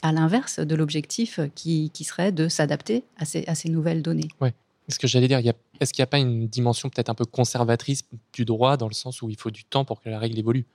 à 0.01 0.11
l'inverse 0.11 0.59
de 0.59 0.75
l'objectif 0.75 1.39
qui, 1.55 1.89
serait 2.03 2.33
de 2.33 2.49
s'adapter 2.49 3.05
à 3.17 3.23
ces, 3.23 3.45
à 3.47 3.55
ces 3.55 3.69
nouvelles 3.69 4.01
données. 4.01 4.27
Ouais. 4.41 4.53
Ce 4.89 4.99
que 4.99 5.07
j'allais 5.07 5.29
dire, 5.29 5.39
est-ce 5.79 5.93
qu'il 5.93 6.01
n'y 6.01 6.03
a 6.03 6.07
pas 6.07 6.19
une 6.19 6.47
dimension 6.47 6.89
peut-être 6.89 7.09
un 7.09 7.15
peu 7.15 7.25
conservatrice 7.25 8.03
du 8.33 8.45
droit 8.45 8.77
dans 8.77 8.87
le 8.87 8.93
sens 8.93 9.21
où 9.21 9.29
il 9.29 9.37
faut 9.37 9.51
du 9.51 9.63
temps 9.63 9.85
pour 9.85 10.01
que 10.01 10.09
la 10.09 10.19
règle 10.19 10.37
évolue? 10.37 10.65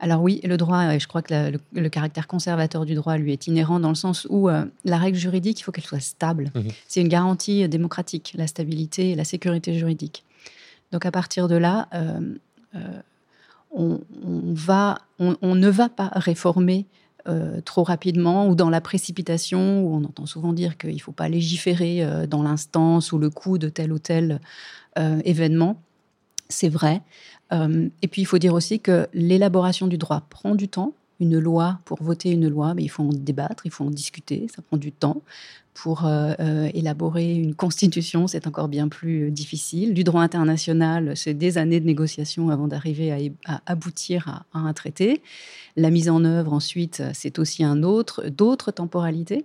Alors 0.00 0.22
oui, 0.22 0.40
le 0.44 0.56
droit, 0.56 0.96
je 0.96 1.06
crois 1.08 1.22
que 1.22 1.52
le, 1.72 1.88
caractère 1.88 2.28
conservateur 2.28 2.84
du 2.84 2.94
droit 2.94 3.16
lui 3.16 3.32
est 3.32 3.48
inhérent 3.48 3.80
dans 3.80 3.88
le 3.88 3.96
sens 3.96 4.26
où 4.30 4.48
euh, 4.48 4.64
la 4.84 4.96
règle 4.96 5.18
juridique, 5.18 5.58
il 5.60 5.64
faut 5.64 5.72
qu'elle 5.72 5.84
soit 5.84 6.00
stable. 6.00 6.52
Mmh 6.54 6.60
C'est 6.86 7.00
une 7.00 7.08
garantie 7.08 7.68
démocratique, 7.68 8.34
la 8.36 8.46
stabilité 8.46 9.10
et 9.10 9.14
la 9.16 9.24
sécurité 9.24 9.74
juridique. 9.74 10.24
Donc 10.92 11.04
à 11.04 11.10
partir 11.10 11.48
de 11.48 11.56
là, 11.56 11.88
euh, 11.94 12.20
euh, 12.76 13.00
on, 13.72 14.00
va, 14.52 14.98
on, 15.18 15.54
ne 15.54 15.68
va 15.68 15.88
pas 15.88 16.10
réformer 16.14 16.86
trop 17.66 17.82
rapidement 17.82 18.48
ou 18.48 18.54
dans 18.54 18.70
la 18.70 18.80
précipitation, 18.80 19.82
où 19.82 19.94
on 19.94 20.04
entend 20.04 20.24
souvent 20.24 20.54
dire 20.54 20.78
qu'il 20.78 20.94
ne 20.94 20.98
faut 20.98 21.12
pas 21.12 21.28
légiférer 21.28 22.26
dans 22.26 22.42
l'instance 22.42 23.12
ou 23.12 23.18
le 23.18 23.28
coup 23.28 23.58
de 23.58 23.68
tel 23.68 23.92
ou 23.92 23.98
tel 23.98 24.40
événement. 24.96 25.76
C'est 26.48 26.70
vrai. 26.70 27.02
Euh, 27.52 27.88
et 28.02 28.08
puis, 28.08 28.22
il 28.22 28.26
faut 28.26 28.38
dire 28.38 28.54
aussi 28.54 28.80
que 28.80 29.08
l'élaboration 29.12 29.86
du 29.86 29.98
droit 29.98 30.22
prend 30.30 30.54
du 30.54 30.68
temps. 30.68 30.92
Une 31.20 31.38
loi, 31.38 31.78
pour 31.84 32.00
voter 32.00 32.30
une 32.30 32.48
loi, 32.48 32.74
mais 32.74 32.84
il 32.84 32.88
faut 32.88 33.02
en 33.02 33.12
débattre, 33.12 33.66
il 33.66 33.72
faut 33.72 33.84
en 33.84 33.90
discuter, 33.90 34.46
ça 34.54 34.62
prend 34.62 34.76
du 34.76 34.92
temps. 34.92 35.22
Pour 35.74 36.06
euh, 36.06 36.32
euh, 36.38 36.68
élaborer 36.74 37.34
une 37.34 37.54
constitution, 37.54 38.28
c'est 38.28 38.46
encore 38.46 38.68
bien 38.68 38.88
plus 38.88 39.30
difficile. 39.30 39.94
Du 39.94 40.04
droit 40.04 40.22
international, 40.22 41.16
c'est 41.16 41.34
des 41.34 41.58
années 41.58 41.80
de 41.80 41.86
négociation 41.86 42.50
avant 42.50 42.68
d'arriver 42.68 43.32
à, 43.46 43.60
aboutir 43.66 44.44
à, 44.52 44.58
un 44.58 44.72
traité. 44.72 45.20
La 45.76 45.90
mise 45.90 46.08
en 46.08 46.24
œuvre, 46.24 46.52
ensuite, 46.52 47.02
c'est 47.14 47.38
aussi 47.38 47.64
un 47.64 47.82
autre, 47.82 48.28
d'autres 48.28 48.70
temporalités. 48.70 49.44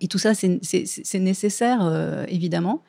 et 0.00 0.08
tout 0.08 0.18
ça, 0.18 0.32
c'est 0.34 1.18
nécessaire, 1.18 2.26
évidemment. 2.28 2.82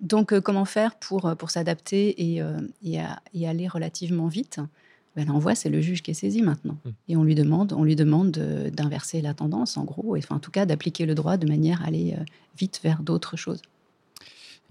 Donc, 0.00 0.32
euh, 0.32 0.40
comment 0.40 0.64
faire 0.64 0.94
pour, 0.96 1.26
euh, 1.26 1.34
pour 1.34 1.50
s'adapter 1.50 2.32
et, 2.32 2.42
euh, 2.42 2.60
et, 2.82 3.46
aller 3.46 3.68
relativement 3.68 4.28
vite? 4.28 4.60
Ben, 5.16 5.26
L'envoi, 5.26 5.54
c'est 5.54 5.68
le 5.68 5.80
juge 5.80 6.02
qui 6.02 6.12
est 6.12 6.14
saisi 6.14 6.40
maintenant. 6.40 6.78
Mmh. 6.84 6.90
Et 7.08 7.16
on 7.16 7.24
lui 7.24 7.34
demande, 7.34 7.72
on 7.72 7.84
lui 7.84 7.96
demande 7.96 8.30
d'inverser 8.30 9.20
la 9.20 9.34
tendance, 9.34 9.76
en 9.76 9.84
gros, 9.84 10.16
et, 10.16 10.20
enfin, 10.20 10.36
en 10.36 10.40
tout 10.40 10.50
cas 10.50 10.66
d'appliquer 10.66 11.04
le 11.04 11.14
droit 11.14 11.36
de 11.36 11.46
manière 11.46 11.82
à 11.82 11.86
aller 11.86 12.16
vite 12.56 12.80
vers 12.82 13.02
d'autres 13.02 13.36
choses. 13.36 13.60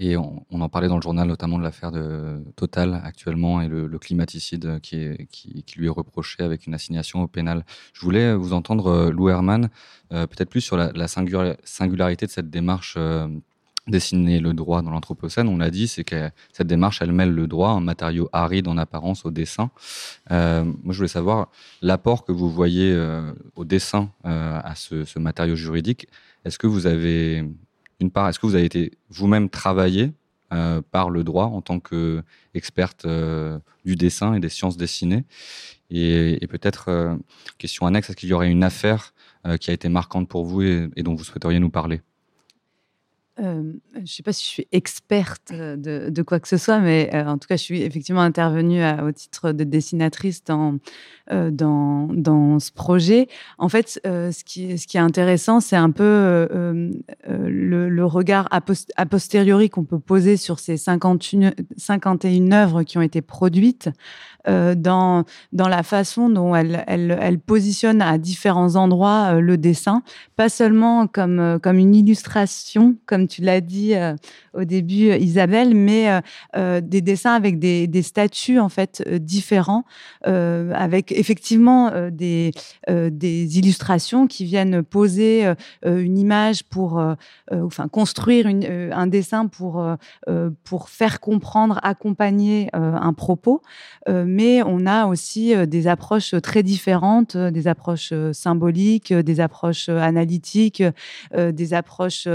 Et 0.01 0.15
on, 0.15 0.45
en 0.49 0.69
parlait 0.69 0.87
dans 0.87 0.95
le 0.95 1.01
journal 1.01 1.27
notamment 1.27 1.57
de 1.57 1.63
l'affaire 1.63 1.91
de 1.91 2.41
Total 2.55 3.01
actuellement 3.03 3.61
et 3.61 3.67
le, 3.67 3.99
climaticide 3.99 4.79
qui, 4.79 4.95
est, 4.95 5.27
qui, 5.29 5.65
lui 5.75 5.87
est 5.87 5.89
reproché 5.89 6.41
avec 6.41 6.67
une 6.67 6.73
assignation 6.73 7.21
au 7.21 7.27
pénal. 7.27 7.65
Je 7.91 8.05
voulais 8.05 8.33
vous 8.33 8.53
entendre, 8.53 9.09
Lou 9.09 9.27
Herman, 9.27 9.67
peut-être 10.09 10.49
plus 10.49 10.61
sur 10.61 10.77
la, 10.77 10.93
la, 10.93 11.09
singularité 11.09 12.25
de 12.25 12.31
cette 12.31 12.49
démarche 12.49 12.97
dessiner 13.89 14.39
le 14.39 14.53
droit 14.53 14.81
dans 14.81 14.91
l'Anthropocène, 14.91 15.47
on 15.47 15.57
l'a 15.57 15.69
dit, 15.69 15.87
c'est 15.87 16.03
que 16.03 16.29
cette 16.53 16.67
démarche, 16.67 17.01
elle 17.01 17.11
mêle 17.11 17.31
le 17.31 17.47
droit, 17.47 17.71
un 17.71 17.79
matériau 17.79 18.29
aride 18.31 18.67
en 18.67 18.77
apparence 18.77 19.25
au 19.25 19.31
dessin. 19.31 19.71
Euh, 20.31 20.63
moi, 20.63 20.93
je 20.93 20.97
voulais 20.97 21.07
savoir 21.07 21.49
l'apport 21.81 22.25
que 22.25 22.31
vous 22.31 22.49
voyez 22.49 22.91
euh, 22.91 23.33
au 23.55 23.65
dessin 23.65 24.11
euh, 24.25 24.59
à 24.63 24.75
ce, 24.75 25.19
matériau 25.19 25.55
juridique. 25.55 26.07
Est-ce 26.45 26.57
que 26.57 26.67
vous 26.67 26.87
avez 26.87 27.43
une 27.99 28.11
part, 28.11 28.29
est-ce 28.29 28.39
que 28.39 28.45
vous 28.45 28.55
avez 28.55 28.65
été 28.65 28.91
vous-même 29.09 29.49
travaillé 29.49 30.13
par 30.91 31.11
le 31.11 31.23
droit 31.23 31.45
en 31.45 31.61
tant 31.61 31.79
qu'experte 31.79 33.05
du 33.85 33.95
dessin 33.95 34.33
et 34.33 34.39
des 34.39 34.49
sciences 34.49 34.77
dessinées? 34.77 35.25
Et, 35.91 36.47
peut-être, 36.49 37.17
question 37.57 37.85
annexe, 37.85 38.09
est-ce 38.09 38.17
qu'il 38.17 38.29
y 38.29 38.33
aurait 38.33 38.49
une 38.49 38.63
affaire 38.63 39.13
qui 39.59 39.69
a 39.69 39.73
été 39.73 39.89
marquante 39.89 40.29
pour 40.29 40.45
vous 40.45 40.61
et 40.61 41.03
dont 41.03 41.13
vous 41.13 41.25
souhaiteriez 41.25 41.59
nous 41.59 41.69
parler? 41.69 42.01
Euh, 43.41 43.73
je 43.95 43.99
ne 43.99 44.05
sais 44.05 44.23
pas 44.23 44.33
si 44.33 44.43
je 44.43 44.49
suis 44.49 44.67
experte 44.71 45.53
de, 45.53 46.09
de, 46.09 46.21
quoi 46.23 46.39
que 46.39 46.47
ce 46.47 46.57
soit, 46.57 46.79
mais 46.79 47.09
euh, 47.13 47.25
en 47.25 47.37
tout 47.37 47.47
cas, 47.47 47.55
je 47.55 47.63
suis 47.63 47.81
effectivement 47.83 48.21
intervenue 48.21 48.83
au 49.01 49.11
titre 49.11 49.51
de 49.51 49.63
dessinatrice 49.63 50.43
dans, 50.43 50.77
euh, 51.31 51.49
dans, 51.51 52.59
ce 52.59 52.71
projet. 52.71 53.27
En 53.57 53.69
fait, 53.69 54.01
ce, 54.03 54.43
qui, 54.43 54.71
est 54.71 54.97
intéressant, 54.97 55.59
c'est 55.61 55.75
un 55.75 55.91
peu 55.91 56.47
le, 57.27 58.03
regard 58.03 58.47
a, 58.51 59.05
posteriori 59.05 59.69
qu'on 59.69 59.85
peut 59.85 59.99
poser 59.99 60.35
sur 60.35 60.59
ces 60.59 60.77
51, 60.77 61.51
51 61.77 62.51
œuvres 62.51 62.83
qui 62.83 62.97
ont 62.97 63.01
été 63.01 63.21
produites 63.21 63.89
dans, 64.47 65.25
dans 65.53 65.67
la 65.67 65.83
façon 65.83 66.29
dont 66.29 66.55
elle, 66.55 66.83
elle, 66.87 67.17
elle 67.21 67.39
à 68.01 68.17
différents 68.17 68.75
endroits 68.75 69.39
le 69.39 69.57
dessin, 69.57 70.01
pas 70.35 70.49
seulement 70.49 71.07
comme, 71.07 71.59
comme 71.61 71.77
une 71.77 71.95
illustration, 71.95 72.95
comme 73.05 73.27
tu 73.29 73.41
l'as 73.41 73.61
dit 73.61 73.95
euh, 73.95 74.15
au 74.53 74.65
début, 74.65 75.15
Isabelle, 75.15 75.75
mais 75.75 76.09
euh, 76.09 76.21
euh, 76.57 76.81
des 76.81 77.01
dessins 77.01 77.33
avec 77.33 77.59
des, 77.59 77.87
des 77.87 78.01
statuts 78.01 78.59
en 78.59 78.67
fait 78.67 79.07
différents, 79.19 79.85
avec 80.23 81.11
effectivement 81.11 81.91
des, 82.11 82.51
illustrations 83.21 84.27
qui 84.27 84.43
viennent 84.45 84.83
poser 84.83 85.53
une 85.85 86.17
image 86.17 86.63
pour, 86.63 87.01
enfin 87.51 87.87
construire 87.87 88.47
un 88.47 89.07
dessin 89.07 89.47
pour 89.47 89.85
pour 90.63 90.89
faire 90.89 91.19
comprendre, 91.19 91.79
accompagner 91.83 92.69
un 92.73 93.13
propos, 93.13 93.61
mais 94.07 94.63
on 94.63 94.85
a 94.85 95.05
aussi 95.05 95.53
des 95.67 95.87
approches 95.87 96.35
très 96.41 96.63
différentes, 96.63 97.37
des 97.37 97.67
approches 97.67 98.13
symboliques, 98.33 99.13
des 99.13 99.39
approches 99.39 99.89
analytiques, 99.89 100.83
des 101.35 101.73
approches 101.73 102.27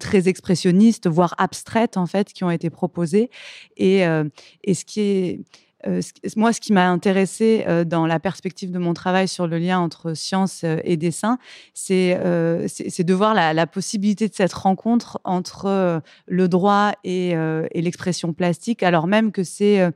très 0.00 0.28
expressionnistes, 0.32 1.06
voire 1.06 1.34
abstraites 1.38 1.96
en 1.96 2.06
fait, 2.06 2.32
qui 2.32 2.42
ont 2.42 2.50
été 2.50 2.70
proposées. 2.70 3.30
Et, 3.76 4.04
euh, 4.06 4.24
ce 4.66 4.84
qui 4.84 5.00
est 5.00 5.40
euh, 5.88 6.00
moi, 6.36 6.52
ce 6.52 6.60
qui 6.60 6.72
m'a 6.72 6.88
intéressé 6.88 7.64
euh, 7.66 7.82
dans 7.82 8.06
la 8.06 8.20
perspective 8.20 8.70
de 8.70 8.78
mon 8.78 8.94
travail 8.94 9.26
sur 9.26 9.48
le 9.48 9.58
lien 9.58 9.80
entre 9.80 10.14
science 10.14 10.64
et 10.84 10.96
dessin, 10.96 11.38
c'est 11.74 12.14
de 12.14 13.14
voir 13.14 13.34
la, 13.34 13.66
possibilité 13.66 14.28
de 14.28 14.34
cette 14.34 14.52
rencontre 14.52 15.20
entre 15.24 16.00
le 16.28 16.48
droit 16.48 16.92
et, 17.02 17.34
l'expression 17.74 18.32
plastique, 18.32 18.84
alors 18.84 19.08
même 19.08 19.32
que 19.32 19.42
c'est 19.42 19.90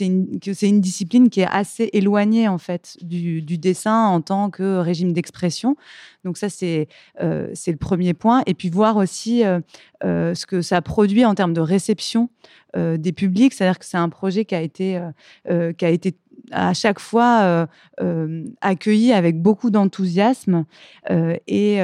une, 0.00 0.80
discipline 0.80 1.30
qui 1.30 1.42
est 1.42 1.48
assez 1.48 1.88
éloignée 1.92 2.48
en 2.48 2.58
fait 2.58 2.96
du 3.00 3.42
dessin 3.42 4.06
en 4.06 4.20
tant 4.20 4.50
que 4.50 4.78
régime 4.78 5.12
d'expression. 5.12 5.76
Donc 6.26 6.38
ça, 6.38 6.48
c'est 6.48 6.88
euh, 7.22 7.48
c'est 7.54 7.70
le 7.70 7.76
premier 7.76 8.12
point. 8.12 8.42
Et 8.46 8.54
puis 8.54 8.68
voir 8.68 8.96
aussi 8.96 9.44
euh, 9.44 9.60
euh, 10.04 10.34
ce 10.34 10.44
que 10.44 10.60
ça 10.60 10.82
produit 10.82 11.24
en 11.24 11.36
termes 11.36 11.54
de 11.54 11.60
réception 11.60 12.28
des 12.76 13.12
publics. 13.12 13.54
C'est-à-dire 13.54 13.78
que 13.78 13.86
c'est 13.86 13.96
un 13.96 14.10
projet 14.10 14.44
qui 14.44 14.54
a 14.54 14.60
été, 14.60 15.00
qui 15.48 15.84
a 15.86 15.88
été 15.88 16.14
à 16.50 16.74
chaque 16.74 16.98
fois 16.98 17.68
accueilli 18.60 19.14
avec 19.14 19.40
beaucoup 19.40 19.70
d'enthousiasme 19.70 20.66
et, 21.08 21.80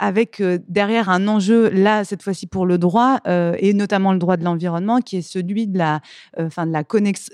avec 0.00 0.40
euh, 0.40 0.58
derrière 0.66 1.10
un 1.10 1.28
enjeu, 1.28 1.68
là, 1.68 2.04
cette 2.04 2.22
fois-ci 2.22 2.46
pour 2.46 2.64
le 2.64 2.78
droit, 2.78 3.18
euh, 3.28 3.54
et 3.58 3.74
notamment 3.74 4.12
le 4.12 4.18
droit 4.18 4.38
de 4.38 4.44
l'environnement, 4.44 5.00
qui 5.00 5.18
est 5.18 5.22
celui 5.22 5.66
de 5.66 5.76
la, 5.76 6.00
euh, 6.38 6.46
enfin 6.46 6.66
de 6.66 6.72
la, 6.72 6.82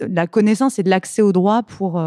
la, 0.08 0.26
connaissance 0.26 0.78
et 0.80 0.82
de 0.82 0.90
l'accès 0.90 1.22
au 1.22 1.32
droit 1.32 1.62
pour, 1.62 2.02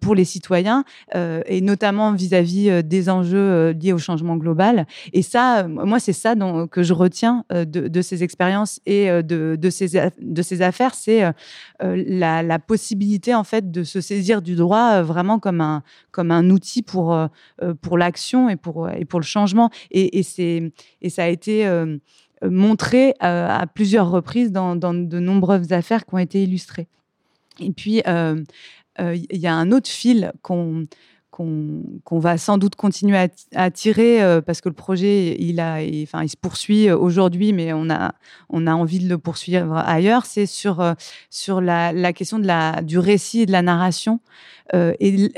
pour 0.00 0.14
les 0.14 0.24
citoyens, 0.24 0.84
et 1.14 1.60
notamment 1.60 2.12
vis-à-vis 2.12 2.82
des 2.82 3.10
enjeux 3.10 3.70
liés 3.72 3.92
au 3.92 3.98
changement 3.98 4.36
global. 4.36 4.86
Et 5.12 5.20
ça, 5.20 5.68
moi, 5.68 6.00
c'est 6.00 6.14
ça 6.14 6.34
dont, 6.34 6.66
que 6.66 6.82
je 6.82 6.94
retiens 6.94 7.44
de, 7.50 7.64
de, 7.64 8.02
ces 8.02 8.22
expériences 8.22 8.80
et 8.86 9.08
de, 9.22 9.56
de, 9.56 9.70
ces, 9.70 10.10
de 10.20 10.42
ces 10.42 10.62
affaires, 10.62 10.94
c'est 10.94 11.30
la, 11.80 12.42
la, 12.42 12.58
possibilité, 12.58 13.34
en 13.34 13.44
fait, 13.44 13.70
de 13.70 13.84
se 13.84 14.00
saisir 14.00 14.40
du 14.40 14.54
droit 14.54 15.02
vraiment 15.02 15.38
comme 15.38 15.60
un, 15.60 15.82
comme 16.10 16.30
un 16.30 16.48
outil 16.48 16.82
pour, 16.82 17.16
pour 17.82 17.98
l'action 17.98 18.48
et 18.48 18.56
pour, 18.56 18.88
et 18.88 19.04
pour 19.04 19.20
le 19.20 19.26
changement. 19.26 19.70
Et, 19.90 20.20
et, 20.20 20.72
et 21.02 21.10
ça 21.10 21.24
a 21.24 21.28
été 21.28 21.66
euh, 22.42 22.50
montré 22.50 23.10
euh, 23.22 23.48
à 23.48 23.66
plusieurs 23.66 24.10
reprises 24.10 24.50
dans, 24.50 24.76
de 24.76 25.18
nombreuses 25.18 25.72
affaires 25.72 26.06
qui 26.06 26.14
ont 26.14 26.18
été 26.18 26.42
illustrées. 26.42 26.88
Et 27.58 27.70
puis, 27.70 28.02
euh, 28.06 28.42
il 28.98 29.38
y 29.38 29.46
a 29.46 29.54
un 29.54 29.72
autre 29.72 29.88
fil 29.88 30.32
qu'on 30.42 30.86
qu'on 31.30 32.18
va 32.18 32.38
sans 32.38 32.58
doute 32.58 32.74
continuer 32.74 33.28
à, 33.54 33.70
tirer 33.70 34.22
euh, 34.22 34.40
parce 34.40 34.60
que 34.60 34.68
le 34.68 34.74
projet 34.74 35.36
il 35.38 35.60
a 35.60 35.78
enfin 36.02 36.24
il 36.24 36.28
se 36.28 36.36
poursuit 36.36 36.90
aujourd'hui 36.90 37.52
mais 37.52 37.72
on 37.72 37.88
a 37.88 38.14
on 38.48 38.66
a 38.66 38.74
envie 38.74 38.98
de 38.98 39.08
le 39.08 39.18
poursuivre 39.18 39.76
ailleurs. 39.76 40.26
C'est 40.26 40.46
sur 40.46 40.80
euh, 40.80 40.94
sur 41.30 41.60
la, 41.60 41.92
la, 41.92 42.12
question 42.12 42.38
de 42.38 42.46
la 42.46 42.82
du 42.82 42.98
récit 42.98 43.42
et 43.42 43.46
de 43.46 43.52
la 43.52 43.62
narration. 43.62 44.20
Euh, 44.72 44.92
et, 45.00 45.32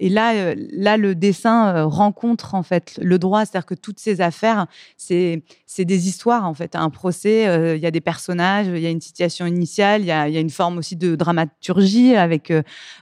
et, 0.00 0.08
là 0.08 0.54
là 0.56 0.96
le 0.96 1.14
dessin 1.14 1.84
rencontre 1.84 2.54
en 2.54 2.62
fait 2.62 2.98
le 3.02 3.18
droit. 3.18 3.44
C'est-à-dire 3.44 3.66
que 3.66 3.74
toutes 3.74 3.98
ces 3.98 4.20
affaires 4.20 4.66
c'est 4.96 5.42
c'est 5.74 5.84
des 5.84 6.08
histoires 6.08 6.46
en 6.46 6.54
fait 6.54 6.76
un 6.76 6.90
procès 6.90 7.44
il 7.76 7.82
y 7.82 7.86
a 7.86 7.90
des 7.90 8.00
personnages 8.00 8.66
il 8.66 8.80
y 8.80 8.86
a 8.86 8.90
une 8.90 9.00
situation 9.00 9.46
initiale 9.46 10.02
il 10.02 10.06
y 10.06 10.12
a, 10.12 10.26
une 10.28 10.50
forme 10.50 10.78
aussi 10.78 10.96
de 10.96 11.16
dramaturgie 11.16 12.14
avec 12.14 12.52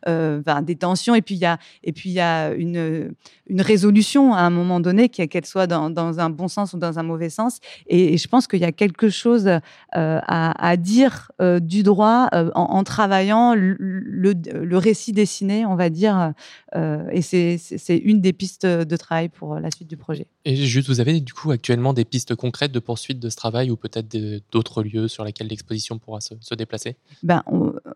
ben, 0.06 0.62
des 0.62 0.76
tensions 0.76 1.14
et 1.14 1.22
puis 1.22 1.34
il 1.34 1.40
y 1.40 1.46
a 1.46 1.58
et 1.82 1.92
puis 1.92 2.10
y 2.10 2.20
a 2.20 2.52
une, 2.52 3.14
résolution 3.58 4.32
à 4.32 4.42
un 4.42 4.50
moment 4.50 4.78
donné, 4.78 5.08
qu'elle 5.08 5.46
soit 5.46 5.66
dans, 5.66 6.20
un 6.20 6.30
bon 6.30 6.48
sens 6.48 6.72
ou 6.72 6.78
dans 6.78 6.98
un 6.98 7.02
mauvais 7.02 7.30
sens. 7.30 7.58
Et, 7.88 8.16
je 8.16 8.28
pense 8.28 8.46
qu'il 8.46 8.60
y 8.60 8.64
a 8.64 8.72
quelque 8.72 9.08
chose 9.08 9.48
euh, 9.48 9.60
à, 9.96 10.76
dire 10.76 11.32
euh, 11.40 11.58
du 11.58 11.82
droit 11.82 12.28
euh, 12.32 12.50
en, 12.54 12.84
travaillant 12.84 13.54
le, 13.54 13.76
le, 13.80 14.76
récit 14.76 15.12
dessiné, 15.12 15.66
on 15.66 15.74
va 15.74 15.90
dire. 15.90 16.32
et 16.76 17.22
c'est 17.22 17.96
une 17.96 18.20
des 18.20 18.32
pistes 18.32 18.66
de 18.66 18.96
travail 18.96 19.28
pour 19.28 19.56
la 19.56 19.70
suite 19.70 19.88
du 19.88 19.96
projet. 19.96 20.26
Et 20.44 20.54
juste, 20.56 20.88
vous 20.88 21.00
avez 21.00 21.20
du 21.20 21.32
coup 21.32 21.50
actuellement 21.50 21.92
des 21.92 22.04
pistes 22.04 22.34
concrètes 22.34 22.59
de 22.68 22.78
poursuite 22.78 23.18
de 23.18 23.28
ce 23.28 23.36
travail 23.36 23.70
ou 23.70 23.76
peut-être 23.76 24.08
d'autres 24.50 24.82
lieux 24.82 25.08
sur 25.08 25.24
lesquels 25.24 25.48
l'exposition 25.48 25.98
pourra 25.98 26.20
se, 26.20 26.54
déplacer? 26.54 26.96
Ben, 27.22 27.42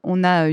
on, 0.02 0.25
a 0.25 0.49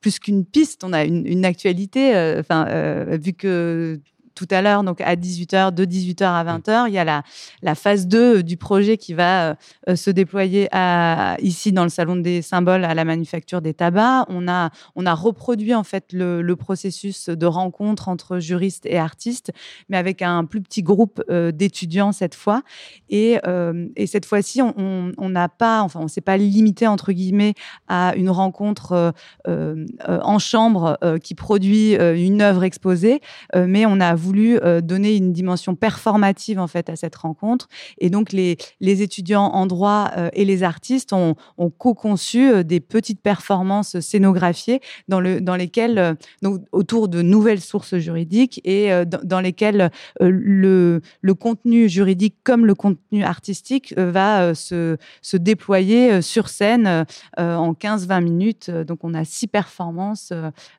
plus 0.00 0.18
qu'une 0.18 0.44
piste, 0.44 0.84
on 0.84 0.92
a 0.92 1.04
une, 1.04 1.44
actualité. 1.44 2.14
Euh, 2.14 2.42
euh, 2.50 3.18
vu 3.20 3.32
que 3.32 4.00
tout 4.34 4.48
à 4.50 4.62
l'heure, 4.62 4.84
donc 4.84 5.00
à 5.00 5.14
18h, 5.16 5.72
de 5.72 5.84
18h 5.84 6.24
à 6.24 6.44
20h. 6.44 6.88
Il 6.88 6.94
y 6.94 6.98
a 6.98 7.04
la, 7.04 7.22
la 7.62 7.74
phase 7.74 8.06
2 8.06 8.42
du 8.42 8.56
projet 8.56 8.96
qui 8.96 9.14
va 9.14 9.56
euh, 9.88 9.96
se 9.96 10.10
déployer 10.10 10.68
à, 10.72 11.36
ici 11.40 11.72
dans 11.72 11.82
le 11.84 11.88
Salon 11.88 12.16
des 12.16 12.42
Symboles 12.42 12.84
à 12.84 12.94
la 12.94 13.04
manufacture 13.04 13.60
des 13.60 13.74
tabacs. 13.74 14.24
On 14.28 14.48
a, 14.48 14.70
on 14.96 15.06
a 15.06 15.14
reproduit 15.14 15.74
en 15.74 15.84
fait 15.84 16.12
le, 16.12 16.42
le 16.42 16.56
processus 16.56 17.28
de 17.28 17.46
rencontre 17.46 18.08
entre 18.08 18.38
juristes 18.38 18.86
et 18.86 18.98
artistes, 18.98 19.52
mais 19.88 19.96
avec 19.96 20.22
un 20.22 20.44
plus 20.44 20.60
petit 20.60 20.82
groupe 20.82 21.22
euh, 21.30 21.52
d'étudiants 21.52 22.12
cette 22.12 22.34
fois. 22.34 22.62
Et, 23.08 23.38
euh, 23.46 23.88
et 23.96 24.06
cette 24.06 24.26
fois-ci, 24.26 24.60
on 24.62 25.28
n'a 25.28 25.48
pas, 25.48 25.82
enfin, 25.82 26.00
on 26.02 26.08
s'est 26.08 26.20
pas 26.20 26.36
limité 26.36 26.86
entre 26.86 27.12
guillemets 27.12 27.54
à 27.88 28.14
une 28.16 28.30
rencontre 28.30 29.12
en 29.46 30.38
chambre 30.38 30.98
qui 31.22 31.34
produit 31.34 31.94
une 31.94 32.40
œuvre 32.40 32.64
exposée, 32.64 33.20
mais 33.54 33.86
on 33.86 34.00
a 34.00 34.14
voulu 34.22 34.58
euh, 34.62 34.80
donner 34.80 35.16
une 35.16 35.32
dimension 35.32 35.74
performative 35.74 36.58
en 36.58 36.68
fait 36.68 36.88
à 36.88 36.96
cette 36.96 37.16
rencontre. 37.16 37.68
Et 37.98 38.08
donc 38.08 38.32
les, 38.32 38.56
les 38.80 39.02
étudiants 39.02 39.46
en 39.46 39.66
droit 39.66 40.10
euh, 40.16 40.30
et 40.32 40.44
les 40.44 40.62
artistes 40.62 41.12
ont, 41.12 41.34
ont 41.58 41.70
co-conçu 41.70 42.50
euh, 42.50 42.62
des 42.62 42.80
petites 42.80 43.20
performances 43.20 43.98
scénographiées 44.00 44.80
dans, 45.08 45.20
le, 45.20 45.40
dans 45.40 45.56
lesquelles, 45.56 46.16
donc, 46.42 46.62
autour 46.70 47.08
de 47.08 47.20
nouvelles 47.22 47.60
sources 47.60 47.96
juridiques 47.96 48.60
et 48.64 48.90
dans, 49.24 49.40
lesquelles 49.40 49.90
le, 50.20 51.00
le 51.20 51.34
contenu 51.34 51.88
juridique 51.88 52.36
comme 52.44 52.66
le 52.66 52.74
contenu 52.74 53.24
artistique 53.24 53.94
va 53.96 54.54
se, 54.54 54.96
se 55.22 55.36
déployer 55.36 56.22
sur 56.22 56.48
scène 56.48 57.04
en 57.36 57.72
15-20 57.72 58.22
minutes. 58.22 58.70
Donc 58.70 59.00
on 59.02 59.14
a 59.14 59.24
six 59.24 59.48
performances 59.48 60.32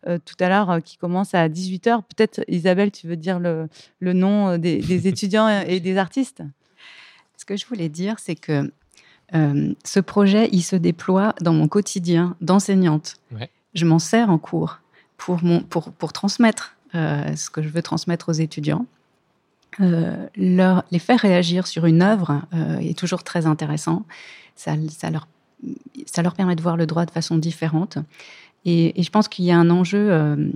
tout 0.05 0.35
à 0.39 0.49
l'heure 0.49 0.79
qui 0.83 0.97
commencent 0.97 1.33
à 1.33 1.49
18h. 1.49 2.01
Peut-être 2.15 2.41
Isabelle, 2.47 2.91
tu 2.91 3.07
veux 3.07 3.17
dire 3.17 3.32
le, 3.39 3.67
nom 4.01 4.49
euh, 4.49 4.57
des, 4.57 5.07
étudiants 5.07 5.47
et 5.47 5.79
des 5.79 5.97
artistes 5.97 6.43
Ce 7.37 7.45
que 7.45 7.57
je 7.57 7.65
voulais 7.65 7.89
dire, 7.89 8.19
c'est 8.19 8.35
que 8.35 8.71
euh, 9.35 9.73
ce 9.83 9.99
projet, 9.99 10.49
il 10.51 10.61
se 10.61 10.75
déploie 10.75 11.33
dans 11.41 11.53
mon 11.53 11.67
quotidien 11.67 12.35
d'enseignante. 12.41 13.15
Je 13.73 13.85
m'en 13.85 13.99
sers 13.99 14.29
en 14.29 14.37
cours 14.37 14.79
pour, 15.17 15.43
mon, 15.43 15.61
pour, 15.61 15.91
pour 15.91 16.13
transmettre 16.13 16.75
euh, 16.93 17.35
ce 17.35 17.49
que 17.49 17.63
je 17.63 17.69
veux 17.69 17.81
transmettre 17.81 18.29
aux 18.29 18.33
étudiants. 18.33 18.85
leur, 19.79 20.83
les 20.91 20.99
faire 20.99 21.19
réagir 21.19 21.65
sur 21.65 21.87
une 21.87 22.03
œuvre 22.03 22.43
est 22.79 22.97
toujours 22.97 23.23
très 23.23 23.47
intéressant. 23.47 24.05
Ça, 24.55 24.73
ça, 24.89 25.09
leur, 25.09 25.27
ça 26.05 26.21
leur 26.21 26.35
permet 26.35 26.55
de 26.55 26.61
voir 26.61 26.77
le 26.77 26.85
droit 26.85 27.07
de 27.07 27.11
façon 27.11 27.37
différente. 27.37 27.97
Et, 28.65 29.01
je 29.01 29.09
pense 29.09 29.27
qu'il 29.27 29.45
y 29.45 29.51
a 29.51 29.57
un 29.57 29.71
enjeu 29.71 30.53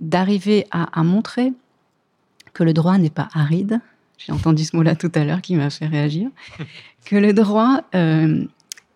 d'arriver 0.00 0.66
à, 0.70 1.00
à, 1.00 1.02
montrer 1.02 1.52
que 2.52 2.62
le 2.64 2.72
droit 2.72 2.98
n'est 2.98 3.10
pas 3.10 3.28
aride. 3.32 3.80
J'ai 4.18 4.32
entendu 4.32 4.64
ce 4.64 4.76
mot-là 4.76 4.96
tout 4.96 5.10
à 5.14 5.24
l'heure 5.24 5.40
qui 5.40 5.56
m'a 5.56 5.70
fait 5.70 5.86
réagir. 5.86 6.30
que 7.04 7.16
le 7.16 7.32
droit 7.32 7.82
euh, 7.94 8.44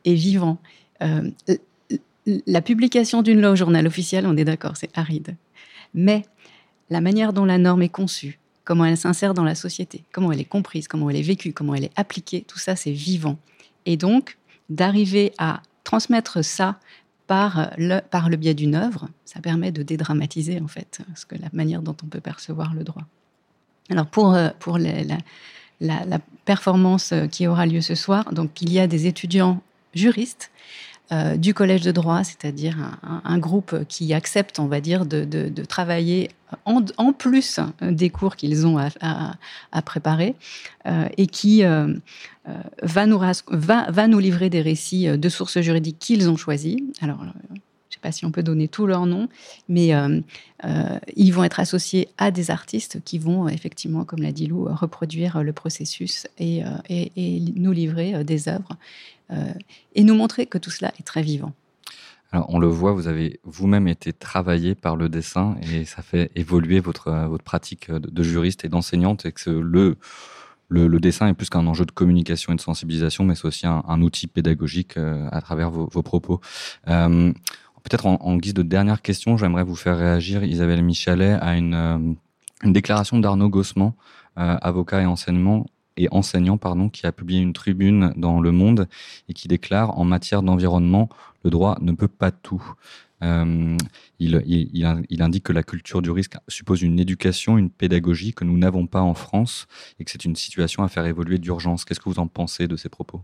est 0.05 0.15
vivant. 0.15 0.59
Euh, 1.03 1.31
la 2.47 2.63
publication 2.63 3.23
d'une 3.23 3.41
loi 3.41 3.51
au 3.51 3.57
journal 3.57 3.87
officiel, 3.87 4.27
on 4.27 4.37
est 4.37 4.45
d'accord, 4.45 4.77
c'est 4.77 4.97
aride. 4.97 5.37
Mais 5.95 6.25
la 6.91 7.01
manière 7.01 7.33
dont 7.33 7.45
la 7.45 7.59
norme 7.59 7.83
est 7.83 7.89
conçue, 7.89 8.39
comment 8.65 8.85
elle 8.85 8.97
s'insère 8.97 9.35
dans 9.35 9.45
la 9.45 9.55
société, 9.55 10.05
comment 10.13 10.33
elle 10.33 10.41
est 10.41 10.45
comprise, 10.45 10.89
comment 10.89 11.11
elle 11.11 11.17
est 11.17 11.23
vécue, 11.23 11.53
comment 11.53 11.75
elle 11.75 11.85
est 11.85 11.93
appliquée, 11.97 12.43
tout 12.47 12.59
ça, 12.59 12.77
c'est 12.77 12.93
vivant. 12.93 13.39
Et 13.87 13.97
donc, 13.97 14.39
d'arriver 14.71 15.33
à 15.39 15.61
transmettre 15.85 16.43
ça 16.45 16.79
par 17.27 17.71
le, 17.79 18.01
par 18.01 18.29
le 18.29 18.37
biais 18.37 18.55
d'une 18.55 18.75
œuvre, 18.75 19.09
ça 19.25 19.41
permet 19.41 19.73
de 19.73 19.83
dédramatiser, 19.83 20.61
en 20.61 20.69
fait, 20.69 21.01
ce 21.15 21.27
que 21.27 21.37
la 21.37 21.49
manière 21.53 21.83
dont 21.83 21.97
on 22.03 22.07
peut 22.07 22.21
percevoir 22.21 22.75
le 22.75 22.85
droit. 22.85 23.05
Alors 23.91 24.07
pour, 24.07 24.35
euh, 24.35 24.49
pour 24.59 24.79
la, 24.79 26.19
performance 26.45 27.13
euh, 27.13 27.27
qui 27.27 27.47
aura 27.47 27.67
lieu 27.67 27.81
ce 27.81 27.95
soir, 27.95 28.33
donc 28.33 28.61
il 28.61 28.73
y 28.73 28.79
a 28.79 28.87
des 28.87 29.07
étudiants 29.07 29.63
juristes 29.95 30.51
euh, 31.13 31.37
du 31.37 31.55
collège 31.55 31.83
de 31.83 31.93
droit, 31.93 32.25
c'est-à-dire 32.25 32.77
un, 33.03 33.39
groupe 33.39 33.85
qui 33.89 34.15
accepte, 34.15 34.59
on 34.59 34.67
va 34.67 34.81
dire, 34.81 35.05
de, 35.05 35.49
travailler 35.65 36.31
en, 36.65 37.13
plus 37.13 37.61
des 37.83 38.09
cours 38.09 38.37
qu'ils 38.37 38.67
ont 38.67 38.79
à, 38.79 39.83
préparer 39.83 40.35
et 41.19 41.27
qui 41.27 41.63
va, 41.63 43.07
nous, 43.07 43.21
va, 43.49 44.09
nous 44.09 44.19
livrer 44.19 44.49
des 44.49 44.63
récits 44.63 45.07
de 45.07 45.29
sources 45.29 45.61
juridiques 45.61 45.99
qu'ils 45.99 46.31
ont 46.31 46.37
choisis. 46.37 46.79
Alors, 47.03 47.23
si 48.13 48.25
on 48.25 48.31
peut 48.31 48.43
donner 48.43 48.69
tous 48.69 48.87
leurs 48.87 49.07
noms, 49.07 49.29
mais 49.69 49.95
euh, 49.95 50.21
euh, 50.65 50.99
ils 51.17 51.33
vont 51.33 51.45
être 51.45 51.61
associés 51.61 52.09
à 52.19 52.31
des 52.31 52.51
artistes 52.51 53.03
qui 53.05 53.19
vont 53.19 53.49
effectivement, 53.49 54.05
comme 54.05 54.23
l'a 54.23 54.33
dit 54.33 54.47
Lou, 54.47 54.67
reproduire 54.71 55.43
le 55.43 55.53
processus 55.53 56.27
et, 56.39 56.65
euh, 56.65 57.07
nous 57.57 57.73
livrer 57.73 58.25
des 58.25 58.49
œuvres 58.49 58.77
et 59.95 60.05
nous 60.05 60.15
montrer 60.15 60.47
que 60.47 60.59
tout 60.59 60.71
cela 60.71 60.93
est 60.99 61.03
très 61.03 61.23
vivant. 61.23 61.53
Alors, 62.31 62.47
on 62.51 62.59
le 62.59 62.67
voit, 62.67 62.93
vous 62.93 63.09
avez 63.09 63.41
vous-même 63.45 63.89
été 63.89 64.13
travaillé 64.13 64.75
par 64.75 64.97
le 64.97 65.09
dessin 65.09 65.57
et 65.63 65.85
ça 65.85 66.03
fait 66.03 66.31
évoluer 66.35 66.81
votre, 66.81 67.11
votre 67.29 67.45
pratique 67.45 67.91
de, 67.91 68.23
juriste 68.23 68.65
et 68.65 68.69
d'enseignante 68.69 69.25
et 69.25 69.33
que 69.33 69.51
le, 69.51 69.97
le, 70.69 70.99
dessin 70.99 71.29
est 71.29 71.35
plus 71.35 71.49
qu'un 71.49 71.67
enjeu 71.67 71.85
de 71.85 71.93
communication 71.93 72.53
et 72.53 72.57
de 72.57 72.61
sensibilisation, 72.61 73.25
mais 73.25 73.35
c'est 73.35 73.47
aussi 73.47 73.67
un, 73.67 74.03
outil 74.03 74.27
pédagogique 74.27 74.97
à 74.97 75.41
travers 75.41 75.71
vos, 75.71 76.03
propos. 76.03 76.41
Peut-être 77.85 78.07
en, 78.07 78.37
guise 78.39 78.55
de 78.55 78.63
dernière 78.63 79.03
question, 79.03 79.37
j'aimerais 79.37 79.63
vous 79.63 79.77
faire 79.77 79.99
réagir, 79.99 80.43
Isabelle 80.43 80.83
Michalet, 80.83 81.33
à 81.33 81.55
une, 81.55 81.75
euh, 81.75 81.99
déclaration 82.65 83.19
d'Arnaud 83.19 83.51
Gossman, 83.51 83.93
euh, 84.39 84.57
avocat 84.63 85.03
et 85.03 86.09
enseignant 86.11 86.59
qui 86.91 87.07
a 87.07 87.13
publié 87.13 87.41
une 87.41 87.53
tribune 87.53 88.15
dans 88.17 88.41
Le 88.41 88.53
Monde 88.53 88.89
et 89.29 89.35
qui 89.35 89.49
déclare 89.49 89.99
en 89.99 90.05
matière 90.05 90.43
d'environnement, 90.43 91.11
le 91.45 91.51
droit 91.51 91.77
ne 91.83 91.93
peut 91.93 92.09
pas 92.09 92.31
tout. 92.31 92.75
Euh, 93.23 93.77
il, 94.19 95.21
indique 95.21 95.45
que 95.45 95.53
la 95.53 95.63
culture 95.63 96.01
du 96.01 96.11
risque 96.11 96.37
suppose 96.49 96.81
une 96.81 96.99
éducation, 96.99 97.59
une 97.59 97.71
pédagogie 97.71 98.33
que 98.33 98.45
nous 98.45 98.57
n'avons 98.57 98.87
pas 98.87 99.03
en 99.03 99.13
France 99.13 99.67
et 99.99 100.05
que 100.05 100.11
c'est 100.11 100.25
une 100.25 100.37
situation 100.37 100.85
à 100.85 100.89
faire 100.89 101.05
évoluer 101.05 101.37
d'urgence. 101.37 101.85
Qu'est-ce 101.85 102.01
que 102.01 102.09
vous 102.09 102.19
en 102.19 102.29
pensez 102.29 102.67
de 102.67 102.77
ces 102.77 102.89
propos? 102.89 103.23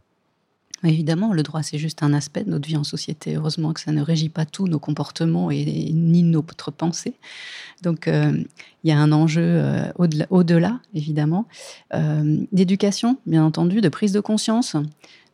Évidemment, 0.83 1.35
le 1.35 1.43
droit, 1.43 1.63
c'est 1.63 1.77
juste 1.77 2.03
un 2.03 2.15
aspect 2.15 2.43
de 2.43 2.51
notre 2.51 2.67
vie 2.67 2.77
en 2.77 2.85
société. 2.85 3.37
Heureusement 3.37 3.75
que 3.75 3.81
ça 3.81 3.93
ne 3.93 4.01
régit 4.01 4.31
pas 4.31 4.47
tous 4.47 4.67
nos 4.67 4.79
comportements 4.79 5.51
et, 5.51 5.65
ni 5.93 6.23
notre 6.23 6.71
pensée. 6.71 7.15
Donc, 7.83 8.09
euh, 8.09 8.33
il 8.83 8.89
y 8.89 8.93
a 8.93 8.99
un 8.99 9.13
enjeu 9.13 9.43
euh, 9.45 9.93
au-delà, 10.31 10.81
évidemment, 10.95 11.47
euh, 11.95 12.39
d'éducation, 12.53 13.19
bien 13.27 13.45
entendu, 13.45 13.83
de 13.83 13.89
prise 13.91 14.13
de 14.13 14.21
conscience 14.21 14.77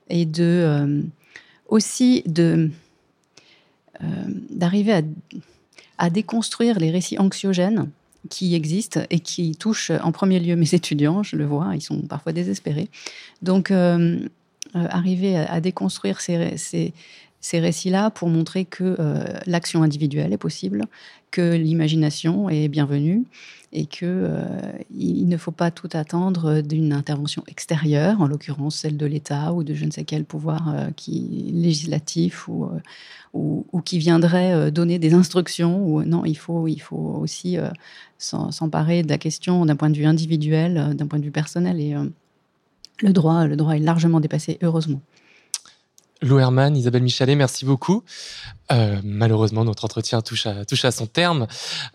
et 0.09 0.25
de 0.27 1.05
aussi 1.69 2.25
d'arriver 4.51 5.03
à, 5.99 6.11
déconstruire 6.11 6.79
les 6.79 6.91
récits 6.91 7.19
anxiogènes 7.19 7.89
qui 8.31 8.55
existent 8.55 9.01
et 9.11 9.21
qui 9.21 9.55
touchent 9.55 9.93
en 10.03 10.11
premier 10.11 10.41
lieu 10.41 10.57
mes 10.57 10.75
étudiants, 10.75 11.23
je 11.23 11.37
le 11.37 11.47
vois, 11.47 11.71
ils 11.75 11.81
sont 11.81 12.01
parfois 12.03 12.33
désespérés. 12.33 12.89
Donc, 13.43 13.73
arriver 14.74 15.37
à, 15.37 15.61
déconstruire 15.61 16.20
ces, 16.20 16.57
ces 17.40 17.61
récits-là 17.61 18.11
pour 18.11 18.29
montrer 18.29 18.64
que 18.64 18.96
l'action 19.46 19.83
individuelle 19.83 20.33
est 20.33 20.38
possible, 20.38 20.87
que 21.31 21.55
l'imagination 21.55 22.48
est 22.48 22.68
bienvenue 22.68 23.24
et 23.72 23.85
que 23.85 24.07
euh, 24.07 24.42
il 24.96 25.29
ne 25.29 25.37
faut 25.37 25.50
pas 25.50 25.70
tout 25.70 25.90
attendre 25.92 26.62
d'une 26.62 26.94
intervention 26.94 27.42
extérieure, 27.46 28.20
en 28.22 28.26
l'occurrence 28.26 28.76
celle 28.76 28.96
de 28.96 29.05
l'État 29.05 29.52
ou 29.52 29.64
de 29.64 29.74
je 29.74 29.85
ne 29.85 29.90
sais 29.90 30.05
quel 30.05 30.24
pouvoir 30.24 30.74
euh, 30.74 30.88
qui 30.96 31.50
législatif 31.52 32.48
ou, 32.48 32.64
euh, 32.64 32.81
ou, 33.35 33.81
qui 33.85 33.98
viendrait 33.98 34.70
donner 34.70 34.98
des 34.98 35.12
instructions. 35.12 36.00
Non, 36.07 36.24
il 36.24 36.38
faut 36.38 36.68
il 36.68 36.81
faut 36.81 37.18
aussi 37.20 37.59
s'emparer 38.16 39.02
de 39.02 39.11
la 39.11 39.18
question 39.18 39.66
d'un 39.66 39.76
point 39.76 39.90
de 39.90 39.96
vue 39.98 40.07
individuel, 40.07 40.94
d'un 40.96 41.07
point 41.07 41.18
de 41.18 41.24
vue 41.24 41.31
personnel 41.31 41.79
le 43.01 43.13
droit 43.13 43.47
le 43.47 43.57
droit 43.57 43.75
est 43.75 43.81
largement 43.81 44.21
dépassé 44.21 44.59
heureusement. 44.63 45.01
Lou 46.23 46.39
Herman, 46.39 46.75
Isabelle 46.77 47.03
Michalet, 47.03 47.35
merci 47.35 47.67
beaucoup. 47.67 48.03
Euh, 48.73 48.99
malheureusement, 49.05 49.65
notre 49.65 49.85
entretien 49.85 50.23
touche 50.23 50.47
à, 50.47 50.91
son 50.91 51.07
terme. 51.07 51.47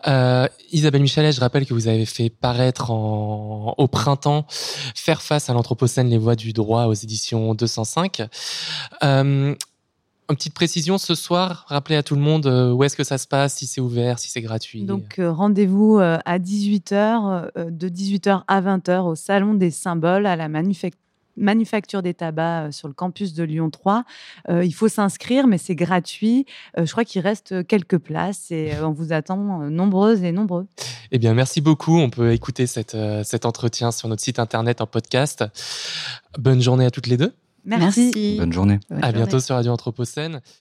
Euh, 0.06 0.46
Isabelle 0.70 1.02
Michalet, 1.02 1.32
je 1.32 1.40
rappelle 1.40 1.66
que 1.66 1.74
vous 1.74 1.88
avez 1.88 2.06
fait 2.06 2.30
paraître 2.30 2.90
au 2.90 3.88
printemps 3.88 4.46
Faire 4.94 5.22
face 5.22 5.50
à 5.50 5.54
l'Anthropocène, 5.54 6.08
les 6.08 6.18
voies 6.18 6.36
du 6.36 6.52
droit 6.52 6.84
aux 6.84 6.94
éditions 6.94 7.54
205. 7.54 8.22
Euh, 9.02 9.54
une 10.32 10.36
petite 10.36 10.54
précision 10.54 10.98
ce 10.98 11.14
soir, 11.14 11.64
rappelez 11.68 11.96
à 11.96 12.02
tout 12.02 12.14
le 12.14 12.20
monde 12.20 12.46
euh, 12.46 12.72
où 12.72 12.82
est-ce 12.84 12.96
que 12.96 13.04
ça 13.04 13.18
se 13.18 13.28
passe, 13.28 13.54
si 13.54 13.66
c'est 13.66 13.80
ouvert, 13.80 14.18
si 14.18 14.30
c'est 14.30 14.40
gratuit. 14.40 14.84
Donc 14.84 15.18
euh, 15.18 15.30
rendez-vous 15.30 15.98
euh, 15.98 16.18
à 16.24 16.38
18h, 16.38 17.70
de 17.70 17.88
18h 17.88 18.42
à 18.48 18.60
20h 18.60 19.02
au 19.02 19.14
Salon 19.14 19.54
des 19.54 19.70
Symboles 19.70 20.26
à 20.26 20.36
la 20.36 20.48
Manufacture 20.48 20.98
manufacture 21.36 22.02
des 22.02 22.14
tabacs 22.14 22.72
sur 22.74 22.88
le 22.88 22.94
campus 22.94 23.32
de 23.32 23.42
Lyon 23.42 23.70
3. 23.70 24.04
Euh, 24.50 24.64
il 24.64 24.72
faut 24.72 24.88
s'inscrire, 24.88 25.46
mais 25.46 25.56
c'est 25.56 25.74
gratuit. 25.74 26.44
Euh, 26.78 26.84
je 26.84 26.92
crois 26.92 27.04
qu'il 27.04 27.22
reste 27.22 27.66
quelques 27.66 27.98
places 27.98 28.50
et 28.50 28.72
on 28.82 28.92
vous 28.92 29.12
attend 29.14 29.36
nombreuses 29.70 30.22
et 30.24 30.32
nombreux. 30.32 30.66
Eh 31.10 31.18
bien, 31.18 31.32
merci 31.32 31.62
beaucoup. 31.62 31.98
On 31.98 32.10
peut 32.10 32.32
écouter 32.32 32.66
cette, 32.66 32.96
cet 33.24 33.46
entretien 33.46 33.92
sur 33.92 34.08
notre 34.08 34.22
site 34.22 34.38
internet 34.38 34.80
en 34.80 34.86
podcast. 34.86 35.44
Bonne 36.38 36.60
journée 36.60 36.84
à 36.84 36.90
toutes 36.90 37.06
les 37.06 37.16
deux. 37.16 37.32
Merci. 37.64 38.36
Bonne 38.38 38.52
journée. 38.52 38.78
à 39.00 39.12
bientôt 39.12 39.40
sur 39.40 39.54
Radio 39.54 39.72
Anthropocène. 39.72 40.40